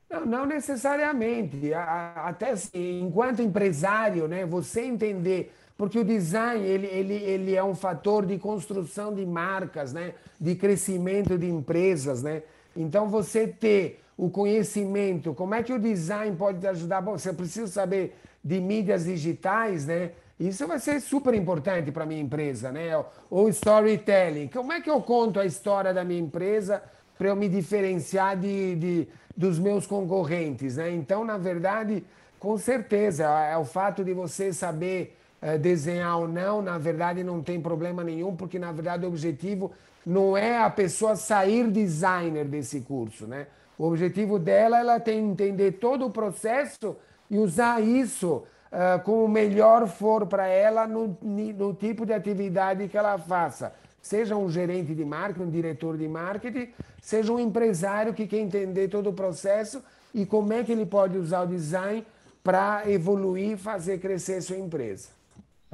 Não, 0.09 0.25
não 0.25 0.47
necessariamente. 0.47 1.73
Até 1.75 2.51
assim, 2.51 3.01
enquanto 3.01 3.42
empresário, 3.42 4.29
né, 4.29 4.47
você 4.47 4.83
entender 4.83 5.53
porque 5.83 5.99
o 5.99 6.05
design 6.05 6.64
ele, 6.64 6.87
ele, 6.87 7.14
ele 7.14 7.55
é 7.57 7.64
um 7.64 7.75
fator 7.75 8.25
de 8.25 8.38
construção 8.38 9.12
de 9.12 9.27
marcas, 9.27 9.92
né? 9.92 10.14
de 10.40 10.55
crescimento 10.55 11.37
de 11.37 11.49
empresas. 11.49 12.23
Né? 12.23 12.42
Então, 12.77 13.09
você 13.09 13.49
ter 13.49 14.01
o 14.16 14.31
conhecimento, 14.31 15.35
como 15.35 15.57
é 15.57 15.62
que 15.64 15.73
o 15.73 15.81
design 15.81 16.37
pode 16.37 16.61
te 16.61 16.68
ajudar? 16.68 17.01
Bom, 17.01 17.18
você 17.18 17.33
precisa 17.33 17.66
saber 17.66 18.16
de 18.45 18.61
mídias 18.61 19.07
digitais, 19.07 19.87
né? 19.87 20.12
Isso 20.38 20.66
vai 20.66 20.79
ser 20.79 21.01
super 21.01 21.35
importante 21.35 21.92
para 21.92 22.05
a 22.05 22.07
minha 22.07 22.21
empresa, 22.21 22.73
né? 22.73 22.90
Ou 23.31 23.49
storytelling. 23.49 24.49
Como 24.49 24.73
é 24.73 24.81
que 24.81 24.90
eu 24.90 25.01
conto 25.01 25.38
a 25.38 25.47
história 25.47 25.95
da 25.95 26.05
minha 26.05 26.21
empresa 26.21 26.83
para 27.16 27.29
eu 27.29 27.37
me 27.37 27.49
diferenciar 27.49 28.37
de, 28.37 28.75
de, 28.77 29.09
dos 29.37 29.59
meus 29.59 29.87
concorrentes, 29.87 30.77
né? 30.77 30.90
Então, 30.90 31.25
na 31.25 31.38
verdade, 31.38 32.05
com 32.38 32.59
certeza, 32.59 33.25
é 33.25 33.57
o 33.57 33.64
fato 33.64 34.03
de 34.03 34.12
você 34.12 34.53
saber 34.53 35.16
é, 35.40 35.59
desenhar 35.59 36.18
ou 36.18 36.29
não, 36.29 36.62
na 36.62 36.79
verdade 36.79 37.23
não 37.23 37.42
tem 37.42 37.61
problema 37.61 38.03
nenhum, 38.03 38.35
porque 38.35 38.59
na 38.59 38.73
verdade 38.73 39.05
o 39.05 39.09
objetivo 39.09 39.73
não 40.05 40.37
é 40.37 40.59
a 40.59 40.71
pessoa 40.71 41.16
sair 41.16 41.71
designer 41.71 42.45
desse 42.45 42.81
curso, 42.81 43.27
né? 43.27 43.47
O 43.79 43.87
objetivo 43.87 44.38
dela 44.38 44.79
ela 44.79 45.01
tem 45.01 45.21
que 45.21 45.45
entender 45.45 45.73
todo 45.73 46.07
o 46.07 46.11
processo 46.11 46.97
e 47.31 47.38
usar 47.38 47.83
isso 47.83 48.45
uh, 48.73 49.03
como 49.05 49.29
melhor 49.29 49.87
for 49.87 50.27
para 50.27 50.47
ela 50.47 50.87
no, 50.87 51.17
no 51.23 51.75
tipo 51.75 52.07
de 52.07 52.13
atividade 52.13 52.89
que 52.89 52.97
ela 52.97 53.19
faça. 53.19 53.73
Seja 54.01 54.35
um 54.35 54.51
gerente 54.51 54.95
de 54.95 55.05
marketing, 55.05 55.47
um 55.47 55.51
diretor 55.51 55.97
de 55.97 56.09
marketing, 56.09 56.69
seja 57.01 57.33
um 57.33 57.39
empresário 57.39 58.13
que 58.13 58.27
quer 58.27 58.39
entender 58.39 58.89
todo 58.89 59.11
o 59.11 59.13
processo 59.13 59.83
e 60.13 60.27
como 60.27 60.53
é 60.53 60.65
que 60.65 60.73
ele 60.73 60.87
pode 60.87 61.17
usar 61.17 61.43
o 61.43 61.47
design 61.47 62.05
para 62.43 62.91
evoluir 62.91 63.53
e 63.53 63.57
fazer 63.57 63.99
crescer 63.99 64.41
sua 64.41 64.57
empresa. 64.57 65.11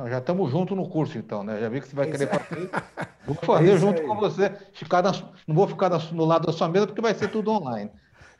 Já 0.06 0.18
estamos 0.18 0.50
juntos 0.50 0.76
no 0.76 0.88
curso, 0.88 1.18
então, 1.18 1.42
né? 1.42 1.58
Já 1.58 1.68
vi 1.68 1.80
que 1.80 1.88
você 1.88 1.96
vai 1.96 2.08
querer 2.08 2.28
fazer. 2.28 2.70
Vou 3.26 3.34
fazer 3.34 3.78
junto 3.78 4.02
com 4.02 4.14
você. 4.14 4.52
Ficar 4.72 5.02
na, 5.02 5.12
não 5.46 5.54
vou 5.54 5.68
ficar 5.68 5.90
no 6.12 6.24
lado 6.24 6.46
da 6.46 6.52
sua 6.52 6.66
mesa, 6.66 6.86
porque 6.86 7.02
vai 7.02 7.12
ser 7.12 7.28
tudo 7.28 7.50
online. 7.50 7.90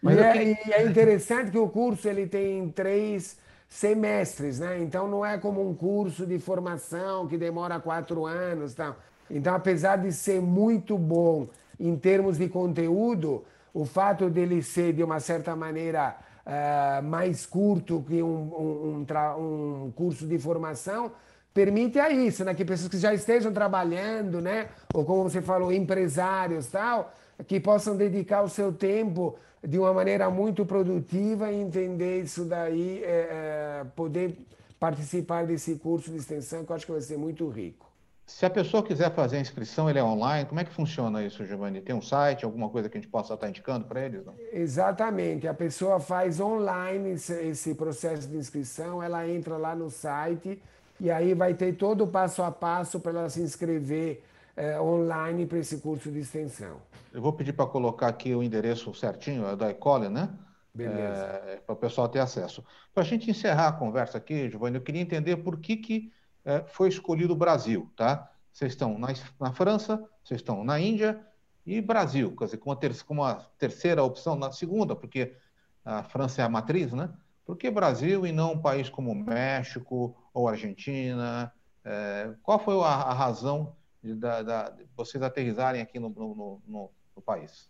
Mas 0.01 0.17
e, 0.17 0.21
é, 0.21 0.45
e 0.45 0.73
é 0.73 0.87
interessante 0.87 1.51
que 1.51 1.59
o 1.59 1.69
curso 1.69 2.09
ele 2.09 2.27
tem 2.27 2.71
três 2.71 3.37
semestres, 3.69 4.59
né? 4.59 4.79
Então 4.81 5.07
não 5.07 5.25
é 5.25 5.37
como 5.37 5.69
um 5.69 5.75
curso 5.75 6.27
de 6.27 6.39
formação 6.39 7.29
que 7.29 7.37
demora 7.37 7.79
quatro 7.79 8.25
anos, 8.25 8.75
tal. 8.75 8.97
Então, 9.31 9.55
apesar 9.55 9.97
de 9.97 10.11
ser 10.11 10.41
muito 10.41 10.97
bom 10.97 11.49
em 11.79 11.95
termos 11.97 12.39
de 12.39 12.49
conteúdo, 12.49 13.45
o 13.75 13.85
fato 13.85 14.31
dele 14.31 14.63
ser 14.63 14.95
de 14.95 15.05
uma 15.05 15.21
certa 15.21 15.55
maneira 15.55 16.17
uh, 16.47 17.03
mais 17.03 17.45
curto 17.45 18.03
que 18.09 18.23
um, 18.23 18.27
um, 18.27 19.07
um, 19.07 19.85
um 19.85 19.93
curso 19.95 20.27
de 20.27 20.39
formação 20.39 21.13
permite 21.53 21.99
a 21.99 22.11
isso, 22.11 22.45
né? 22.45 22.55
Que 22.55 22.65
pessoas 22.65 22.89
que 22.89 22.99
já 22.99 23.13
estejam 23.13 23.53
trabalhando, 23.53 24.41
né? 24.41 24.69
Ou 24.95 25.05
como 25.05 25.25
você 25.25 25.43
falou, 25.43 25.71
empresários 25.71 26.69
tal, 26.69 27.13
que 27.47 27.61
possam 27.61 27.97
dedicar 27.97 28.43
o 28.43 28.49
seu 28.49 28.73
tempo 28.73 29.37
de 29.67 29.79
uma 29.79 29.93
maneira 29.93 30.31
muito 30.31 30.65
produtiva 30.65 31.51
e 31.51 31.61
entender 31.61 32.23
isso 32.23 32.45
daí, 32.45 33.03
é, 33.03 33.09
é, 33.09 33.87
poder 33.97 34.37
participar 34.79 35.47
desse 35.47 35.75
curso 35.77 36.11
de 36.11 36.19
extensão, 36.19 36.65
que 36.65 36.71
eu 36.71 36.77
acho 36.77 36.87
que 36.87 36.93
vai 36.93 37.01
ser 37.01 37.19
muito 37.19 37.49
rico. 37.49 37.89
Se 38.27 38.45
a 38.45 38.51
pessoa 38.51 38.83
quiser 38.83 39.13
fazer 39.15 39.39
a 39.39 39.41
inscrição, 39.41 39.89
ele 39.89 39.99
é 39.99 40.05
online, 40.05 40.47
como 40.47 40.61
é 40.61 40.65
que 40.65 40.73
funciona 40.73 41.25
isso, 41.25 41.47
Giovanni? 41.47 41.81
Tem 41.81 41.95
um 41.95 42.03
site, 42.03 42.45
alguma 42.45 42.69
coisa 42.69 42.89
que 42.89 42.99
a 42.99 43.01
gente 43.01 43.11
possa 43.11 43.33
estar 43.33 43.49
indicando 43.49 43.87
para 43.87 44.05
eles? 44.05 44.25
Não? 44.25 44.35
Exatamente, 44.53 45.49
a 45.49 45.55
pessoa 45.55 45.99
faz 45.99 46.39
online 46.39 47.13
esse, 47.13 47.33
esse 47.33 47.75
processo 47.75 48.29
de 48.29 48.37
inscrição, 48.37 49.03
ela 49.03 49.27
entra 49.27 49.57
lá 49.57 49.75
no 49.75 49.91
site, 49.91 50.63
e 51.01 51.11
aí 51.11 51.33
vai 51.33 51.55
ter 51.55 51.75
todo 51.77 52.05
o 52.05 52.07
passo 52.07 52.43
a 52.43 52.51
passo 52.51 53.01
para 53.01 53.19
ela 53.19 53.31
se 53.31 53.41
inscrever 53.41 54.23
é, 54.59 54.81
online 54.81 55.47
para 55.47 55.59
esse 55.59 55.79
curso 55.79 56.11
de 56.11 56.19
extensão. 56.19 56.83
Eu 57.13 57.23
vou 57.23 57.33
pedir 57.33 57.53
para 57.53 57.67
colocar 57.67 58.09
aqui 58.09 58.35
o 58.35 58.43
endereço 58.43 58.93
certinho, 58.93 59.47
é 59.47 59.55
da 59.55 59.71
Ecole, 59.71 60.09
né? 60.09 60.29
Beleza. 60.75 61.25
É, 61.47 61.57
para 61.65 61.73
o 61.73 61.77
pessoal 61.77 62.09
ter 62.09 62.19
acesso. 62.19 62.65
Para 62.93 63.05
a 63.05 63.07
gente 63.07 63.31
encerrar 63.31 63.69
a 63.69 63.73
conversa 63.73 64.19
aqui, 64.19 64.51
Giovanni, 64.51 64.77
eu 64.77 64.83
queria 64.83 65.01
entender 65.01 65.37
por 65.37 65.59
que, 65.59 65.77
que 65.77 66.13
é, 66.45 66.65
foi 66.67 66.89
escolhido 66.89 67.33
o 67.33 67.37
Brasil, 67.37 67.89
tá? 67.97 68.31
Vocês 68.53 68.73
estão 68.73 68.99
na, 68.99 69.09
na 69.41 69.53
França, 69.53 70.05
vocês 70.25 70.41
estão 70.41 70.65
na 70.65 70.81
Índia 70.81 71.25
e 71.65 71.81
Brasil, 71.81 72.35
quer 72.37 72.47
dizer, 72.47 72.59
com 72.59 72.71
uma, 72.71 72.77
ter, 72.77 73.03
com 73.05 73.15
uma 73.15 73.35
terceira 73.59 74.03
opção, 74.03 74.35
na 74.35 74.51
segunda, 74.51 74.97
porque 74.97 75.37
a 75.85 76.03
França 76.03 76.43
é 76.43 76.45
a 76.45 76.49
matriz, 76.49 76.93
né? 76.93 77.09
Por 77.47 77.57
que 77.57 77.71
Brasil 77.71 78.27
e 78.27 78.33
não 78.33 78.55
um 78.55 78.61
país 78.61 78.91
como 78.91 79.15
México 79.15 80.17
ou 80.35 80.49
Argentina? 80.49 81.53
É, 81.85 82.35
qual 82.43 82.59
foi 82.59 82.75
a, 82.83 82.87
a 82.87 83.15
razão 83.15 83.75
da, 84.03 84.43
da, 84.43 84.69
de, 84.71 84.87
vocês 84.97 85.23
aterrizarem 85.23 85.81
aqui 85.81 85.99
no, 85.99 86.09
no, 86.11 86.63
no, 86.67 86.91
no 87.17 87.23
país? 87.23 87.69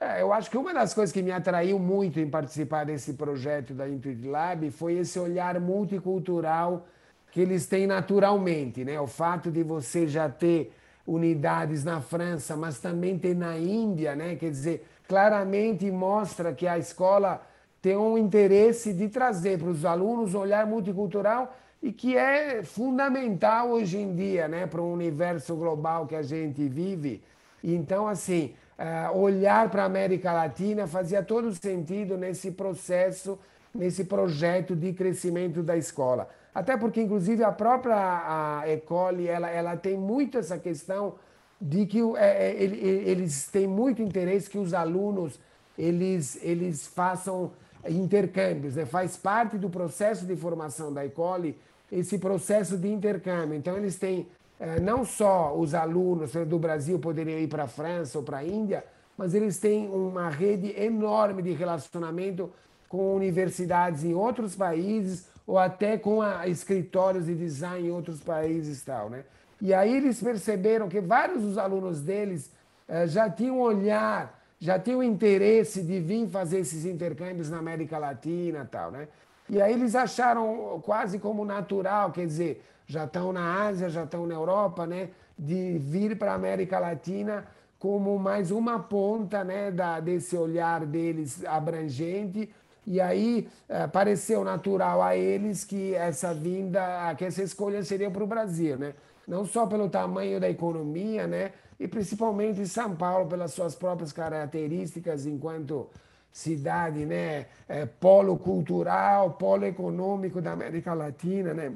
É, 0.00 0.22
eu 0.22 0.32
acho 0.32 0.50
que 0.50 0.56
uma 0.56 0.72
das 0.72 0.94
coisas 0.94 1.12
que 1.12 1.22
me 1.22 1.30
atraiu 1.30 1.78
muito 1.78 2.18
em 2.18 2.28
participar 2.28 2.84
desse 2.84 3.14
projeto 3.14 3.74
da 3.74 3.88
Intuit 3.88 4.26
Lab 4.26 4.70
foi 4.70 4.94
esse 4.94 5.18
olhar 5.18 5.60
multicultural 5.60 6.86
que 7.30 7.40
eles 7.40 7.66
têm 7.66 7.86
naturalmente, 7.86 8.84
né? 8.84 9.00
O 9.00 9.06
fato 9.06 9.50
de 9.50 9.62
você 9.62 10.06
já 10.06 10.28
ter 10.28 10.72
unidades 11.06 11.84
na 11.84 12.00
França, 12.00 12.56
mas 12.56 12.78
também 12.78 13.18
ter 13.18 13.34
na 13.34 13.58
Índia, 13.58 14.14
né? 14.14 14.36
Quer 14.36 14.50
dizer, 14.50 14.86
claramente 15.08 15.90
mostra 15.90 16.54
que 16.54 16.66
a 16.66 16.78
escola 16.78 17.44
tem 17.80 17.96
um 17.96 18.16
interesse 18.16 18.92
de 18.92 19.08
trazer 19.08 19.58
para 19.58 19.68
os 19.68 19.84
alunos 19.84 20.34
um 20.34 20.38
olhar 20.38 20.66
multicultural 20.66 21.56
e 21.82 21.92
que 21.92 22.16
é 22.16 22.62
fundamental 22.62 23.70
hoje 23.70 23.98
em 23.98 24.14
dia, 24.14 24.46
né, 24.46 24.66
para 24.66 24.80
o 24.80 24.92
universo 24.92 25.56
global 25.56 26.06
que 26.06 26.14
a 26.14 26.22
gente 26.22 26.68
vive. 26.68 27.20
Então, 27.62 28.06
assim, 28.06 28.54
uh, 28.78 29.18
olhar 29.18 29.68
para 29.68 29.82
a 29.82 29.86
América 29.86 30.32
Latina 30.32 30.86
fazia 30.86 31.22
todo 31.22 31.52
sentido 31.52 32.16
nesse 32.16 32.52
processo, 32.52 33.38
nesse 33.74 34.04
projeto 34.04 34.76
de 34.76 34.92
crescimento 34.92 35.62
da 35.62 35.76
escola. 35.76 36.28
Até 36.54 36.76
porque, 36.76 37.00
inclusive, 37.00 37.42
a 37.42 37.50
própria 37.50 37.96
a 37.96 38.70
Ecole, 38.70 39.26
ela, 39.26 39.50
ela 39.50 39.76
tem 39.76 39.96
muito 39.96 40.38
essa 40.38 40.58
questão 40.58 41.16
de 41.60 41.86
que 41.86 42.00
é, 42.16 42.52
é 42.52 42.64
eles 42.64 43.48
têm 43.48 43.66
muito 43.66 44.02
interesse 44.02 44.50
que 44.50 44.58
os 44.58 44.74
alunos 44.74 45.40
eles, 45.78 46.38
eles 46.42 46.86
façam 46.86 47.52
intercâmbios, 47.88 48.76
né? 48.76 48.84
faz 48.84 49.16
parte 49.16 49.56
do 49.58 49.70
processo 49.70 50.26
de 50.26 50.36
formação 50.36 50.92
da 50.92 51.04
Ecole 51.04 51.58
esse 51.92 52.18
processo 52.18 52.78
de 52.78 52.88
intercâmbio. 52.88 53.54
Então, 53.54 53.76
eles 53.76 53.96
têm 53.96 54.26
eh, 54.58 54.80
não 54.80 55.04
só 55.04 55.54
os 55.54 55.74
alunos 55.74 56.32
do 56.32 56.58
Brasil 56.58 56.98
poderiam 56.98 57.38
ir 57.38 57.48
para 57.48 57.64
a 57.64 57.68
França 57.68 58.18
ou 58.18 58.24
para 58.24 58.38
a 58.38 58.44
Índia, 58.44 58.82
mas 59.16 59.34
eles 59.34 59.58
têm 59.58 59.88
uma 59.88 60.30
rede 60.30 60.74
enorme 60.80 61.42
de 61.42 61.52
relacionamento 61.52 62.50
com 62.88 63.14
universidades 63.14 64.04
em 64.04 64.14
outros 64.14 64.56
países 64.56 65.28
ou 65.46 65.58
até 65.58 65.98
com 65.98 66.22
a, 66.22 66.48
escritórios 66.48 67.26
de 67.26 67.34
design 67.34 67.88
em 67.88 67.90
outros 67.90 68.20
países 68.20 68.82
tal, 68.82 69.10
né? 69.10 69.24
E 69.60 69.74
aí 69.74 69.94
eles 69.94 70.20
perceberam 70.20 70.88
que 70.88 71.00
vários 71.00 71.42
dos 71.42 71.58
alunos 71.58 72.00
deles 72.00 72.50
eh, 72.88 73.06
já 73.06 73.28
tinham 73.28 73.60
olhar, 73.60 74.42
já 74.58 74.78
tinham 74.78 75.02
interesse 75.02 75.82
de 75.82 76.00
vir 76.00 76.26
fazer 76.28 76.60
esses 76.60 76.84
intercâmbios 76.84 77.50
na 77.50 77.58
América 77.58 77.98
Latina 77.98 78.66
tal, 78.70 78.90
né? 78.90 79.08
E 79.52 79.60
aí 79.60 79.74
eles 79.74 79.94
acharam 79.94 80.80
quase 80.82 81.18
como 81.18 81.44
natural, 81.44 82.10
quer 82.10 82.26
dizer, 82.26 82.64
já 82.86 83.04
estão 83.04 83.34
na 83.34 83.66
Ásia, 83.66 83.90
já 83.90 84.04
estão 84.04 84.26
na 84.26 84.32
Europa, 84.32 84.86
né? 84.86 85.10
De 85.38 85.76
vir 85.78 86.16
para 86.16 86.32
a 86.32 86.36
América 86.36 86.78
Latina 86.78 87.46
como 87.78 88.18
mais 88.18 88.50
uma 88.50 88.78
ponta 88.78 89.44
né, 89.44 89.70
da, 89.70 90.00
desse 90.00 90.34
olhar 90.36 90.86
deles 90.86 91.44
abrangente. 91.44 92.48
E 92.86 92.98
aí 92.98 93.46
é, 93.68 93.86
pareceu 93.86 94.42
natural 94.42 95.02
a 95.02 95.14
eles 95.14 95.64
que 95.64 95.94
essa 95.94 96.32
vinda, 96.32 97.14
que 97.18 97.26
essa 97.26 97.42
escolha 97.42 97.82
seria 97.84 98.10
para 98.10 98.24
o 98.24 98.26
Brasil, 98.26 98.78
né? 98.78 98.94
Não 99.28 99.44
só 99.44 99.66
pelo 99.66 99.90
tamanho 99.90 100.40
da 100.40 100.48
economia, 100.48 101.26
né? 101.26 101.52
E 101.78 101.86
principalmente 101.86 102.66
São 102.66 102.96
Paulo 102.96 103.28
pelas 103.28 103.52
suas 103.52 103.74
próprias 103.74 104.12
características 104.12 105.26
enquanto 105.26 105.90
cidade, 106.32 107.04
né? 107.04 107.46
É, 107.68 107.84
polo 107.84 108.38
cultural, 108.38 109.32
polo 109.32 109.66
econômico 109.66 110.40
da 110.40 110.52
América 110.52 110.94
Latina, 110.94 111.52
né? 111.52 111.72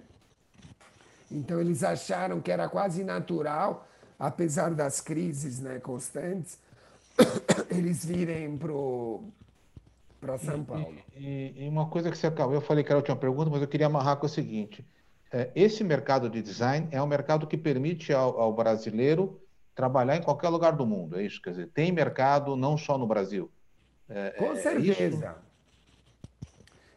Então 1.30 1.60
eles 1.60 1.82
acharam 1.82 2.40
que 2.40 2.50
era 2.50 2.68
quase 2.68 3.04
natural, 3.04 3.86
apesar 4.18 4.70
das 4.70 5.00
crises 5.00 5.60
né, 5.60 5.78
constantes, 5.78 6.58
eles 7.68 8.04
virem 8.04 8.58
para 10.20 10.38
São 10.38 10.64
Paulo. 10.64 10.94
E, 11.16 11.64
e, 11.64 11.68
uma 11.68 11.86
coisa 11.88 12.10
que 12.10 12.16
você 12.16 12.28
acabou, 12.28 12.54
eu 12.54 12.60
falei 12.60 12.84
que 12.84 12.90
era 12.90 12.98
a 12.98 13.00
última 13.00 13.16
pergunta, 13.16 13.50
mas 13.50 13.60
eu 13.60 13.68
queria 13.68 13.86
amarrar 13.86 14.16
com 14.16 14.26
o 14.26 14.28
seguinte: 14.28 14.86
é, 15.32 15.50
esse 15.54 15.82
mercado 15.82 16.30
de 16.30 16.40
design 16.40 16.88
é 16.90 17.02
um 17.02 17.06
mercado 17.06 17.46
que 17.46 17.56
permite 17.56 18.12
ao, 18.12 18.40
ao 18.40 18.52
brasileiro 18.52 19.40
trabalhar 19.74 20.16
em 20.16 20.22
qualquer 20.22 20.48
lugar 20.48 20.72
do 20.72 20.86
mundo, 20.86 21.18
é 21.18 21.24
isso? 21.24 21.42
Quer 21.42 21.50
dizer, 21.50 21.68
tem 21.68 21.92
mercado 21.92 22.56
não 22.56 22.78
só 22.78 22.96
no 22.96 23.06
Brasil. 23.06 23.50
É, 24.08 24.30
com 24.30 24.52
é 24.52 24.56
certeza. 24.56 25.34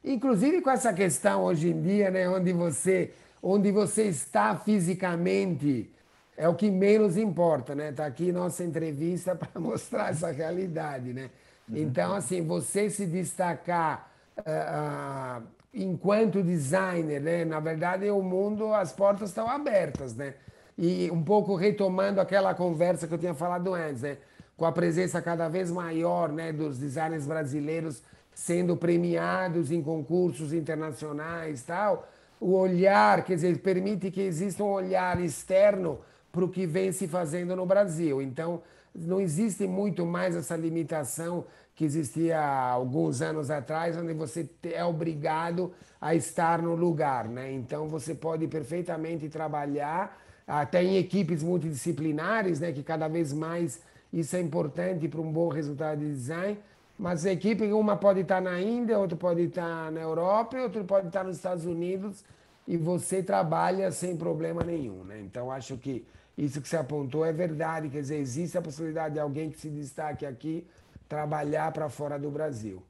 Inclusive 0.04 0.62
com 0.62 0.70
essa 0.70 0.94
questão 0.94 1.44
hoje 1.44 1.70
em 1.70 1.82
dia, 1.82 2.10
né, 2.10 2.30
onde 2.30 2.54
você, 2.54 3.12
onde 3.42 3.72
você 3.72 4.04
está 4.04 4.56
fisicamente, 4.56 5.92
é 6.38 6.48
o 6.48 6.56
que 6.56 6.72
menos 6.72 7.18
importa, 7.18 7.76
né? 7.76 7.92
Tá 7.92 8.06
aqui 8.06 8.32
nossa 8.32 8.64
entrevista 8.64 9.36
para 9.36 9.60
mostrar 9.60 10.12
essa 10.12 10.32
realidade, 10.32 11.14
né? 11.14 11.30
Uhum. 11.68 11.78
Então, 11.78 12.16
assim, 12.16 12.42
você 12.42 12.90
se 12.90 13.06
destacar 13.06 14.10
uh, 14.38 15.42
uh, 15.42 15.48
enquanto 15.74 16.42
designer, 16.42 17.20
né? 17.20 17.44
Na 17.44 17.60
verdade, 17.60 18.10
o 18.10 18.22
mundo, 18.22 18.74
as 18.74 18.94
portas 18.94 19.30
estão 19.30 19.50
abertas, 19.50 20.16
né? 20.16 20.36
E 20.78 21.12
um 21.12 21.22
pouco 21.22 21.56
retomando 21.56 22.22
aquela 22.22 22.54
conversa 22.56 23.06
que 23.06 23.14
eu 23.14 23.18
tinha 23.18 23.34
falado 23.34 23.74
antes, 23.74 24.02
né? 24.02 24.18
Com 24.60 24.66
a 24.66 24.72
presença 24.74 25.22
cada 25.22 25.48
vez 25.48 25.72
maior 25.72 26.30
né, 26.30 26.52
dos 26.52 26.78
designers 26.78 27.26
brasileiros 27.26 28.04
sendo 28.34 28.76
premiados 28.76 29.72
em 29.72 29.82
concursos 29.82 30.52
internacionais 30.52 31.64
tal, 31.64 32.08
o 32.42 32.54
olhar, 32.54 33.24
quer 33.24 33.36
dizer, 33.36 33.58
permite 33.60 34.12
que 34.12 34.22
exista 34.22 34.62
um 34.62 34.70
olhar 34.70 35.20
externo 35.22 36.00
para 36.30 36.44
o 36.44 36.50
que 36.50 36.66
vem 36.66 36.92
se 36.92 37.08
fazendo 37.08 37.56
no 37.56 37.66
Brasil. 37.66 38.22
Então, 38.22 38.62
não 38.94 39.22
existe 39.22 39.66
muito 39.66 40.06
mais 40.06 40.36
essa 40.36 40.58
limitação 40.58 41.46
que 41.74 41.86
existia 41.86 42.40
alguns 42.42 43.22
anos 43.22 43.50
atrás, 43.50 43.96
onde 43.96 44.14
você 44.14 44.50
é 44.64 44.84
obrigado 44.84 45.72
a 46.02 46.14
estar 46.14 46.62
no 46.62 46.76
lugar. 46.76 47.30
Né? 47.30 47.54
Então, 47.54 47.88
você 47.88 48.14
pode 48.14 48.46
perfeitamente 48.48 49.30
trabalhar 49.30 50.22
até 50.46 50.84
em 50.84 50.98
equipes 50.98 51.44
multidisciplinares, 51.44 52.60
né, 52.60 52.72
que 52.72 52.82
cada 52.82 53.08
vez 53.08 53.32
mais 53.32 53.80
isso 54.12 54.36
é 54.36 54.40
importante 54.40 55.08
para 55.08 55.22
um 55.22 55.32
bom 55.32 55.50
resultado 55.50 56.00
de 56.00 56.08
design. 56.08 56.58
Mas 56.98 57.26
a 57.26 57.32
equipe, 57.32 57.72
uma 57.72 57.96
pode 57.96 58.22
estar 58.22 58.42
na 58.42 58.60
Índia, 58.60 59.00
outra 59.00 59.18
pode 59.18 59.44
estar 59.44 59.90
na 59.92 60.02
Europa, 60.02 60.58
outra 60.58 60.84
pode 60.84 61.08
estar 61.08 61.24
nos 61.24 61.38
Estados 61.38 61.66
Unidos 61.66 62.26
e 62.68 62.76
você 62.76 63.24
trabalha 63.24 63.90
sem 63.92 64.18
problema 64.18 64.64
nenhum. 64.64 65.04
Né? 65.06 65.22
Então, 65.22 65.50
acho 65.50 65.78
que 65.78 66.06
isso 66.38 66.62
que 66.62 66.68
você 66.68 66.78
apontou 66.78 67.26
é 67.26 67.32
verdade. 67.32 67.90
Quer 67.90 68.02
dizer, 68.02 68.18
existe 68.18 68.58
a 68.58 68.62
possibilidade 68.62 69.14
de 69.14 69.20
alguém 69.20 69.50
que 69.50 69.60
se 69.60 69.70
destaque 69.70 70.26
aqui 70.26 70.68
trabalhar 71.08 71.72
para 71.72 71.90
fora 71.90 72.20
do 72.20 72.30
Brasil. 72.30 72.84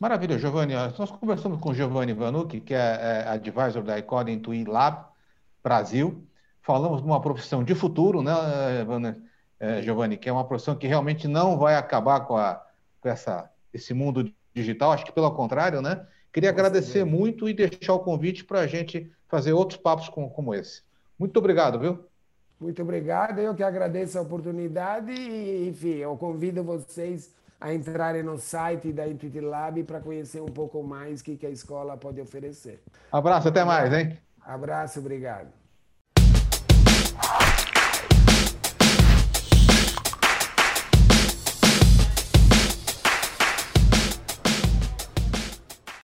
Maravilha, 0.00 0.38
Giovanni. 0.38 0.74
Nós 0.74 1.10
conversamos 1.10 1.60
com 1.60 1.72
Giovanni 1.72 2.12
Vanucci, 2.12 2.60
que 2.60 2.74
é, 2.74 3.24
é 3.24 3.28
advisor 3.28 3.82
da 3.82 3.98
Ecole 3.98 4.32
Intui 4.32 4.64
Lab 4.64 5.06
Brasil. 5.62 6.24
Falamos 6.60 7.00
de 7.00 7.06
uma 7.06 7.20
profissão 7.20 7.64
de 7.64 7.74
futuro, 7.74 8.22
né, 8.22 8.32
Giovanni? 8.78 9.27
É, 9.60 9.82
Giovanni, 9.82 10.16
que 10.16 10.28
é 10.28 10.32
uma 10.32 10.46
profissão 10.46 10.76
que 10.76 10.86
realmente 10.86 11.26
não 11.26 11.58
vai 11.58 11.74
acabar 11.74 12.20
com, 12.20 12.36
a, 12.36 12.64
com 13.00 13.08
essa, 13.08 13.50
esse 13.72 13.92
mundo 13.92 14.32
digital, 14.54 14.92
acho 14.92 15.04
que 15.04 15.12
pelo 15.12 15.30
contrário, 15.32 15.80
né? 15.80 16.06
Queria 16.32 16.50
agradecer 16.50 17.04
muito 17.04 17.48
e 17.48 17.54
deixar 17.54 17.94
o 17.94 18.00
convite 18.00 18.44
para 18.44 18.60
a 18.60 18.66
gente 18.66 19.10
fazer 19.28 19.52
outros 19.52 19.80
papos 19.80 20.08
como, 20.08 20.30
como 20.30 20.54
esse. 20.54 20.82
Muito 21.18 21.36
obrigado, 21.38 21.78
viu? 21.78 22.04
Muito 22.60 22.82
obrigado, 22.82 23.38
eu 23.38 23.54
que 23.54 23.62
agradeço 23.62 24.18
a 24.18 24.22
oportunidade 24.22 25.12
e, 25.12 25.68
enfim, 25.68 25.94
eu 25.94 26.16
convido 26.16 26.62
vocês 26.62 27.32
a 27.60 27.72
entrarem 27.72 28.22
no 28.22 28.38
site 28.38 28.92
da 28.92 29.06
Intuit 29.06 29.40
Lab 29.40 29.82
para 29.84 30.00
conhecer 30.00 30.40
um 30.40 30.46
pouco 30.46 30.82
mais 30.82 31.20
o 31.20 31.24
que, 31.24 31.36
que 31.36 31.46
a 31.46 31.50
escola 31.50 31.96
pode 31.96 32.20
oferecer. 32.20 32.80
Abraço, 33.10 33.48
até 33.48 33.64
mais, 33.64 33.92
hein? 33.92 34.18
Abraço, 34.44 35.00
obrigado. 35.00 35.57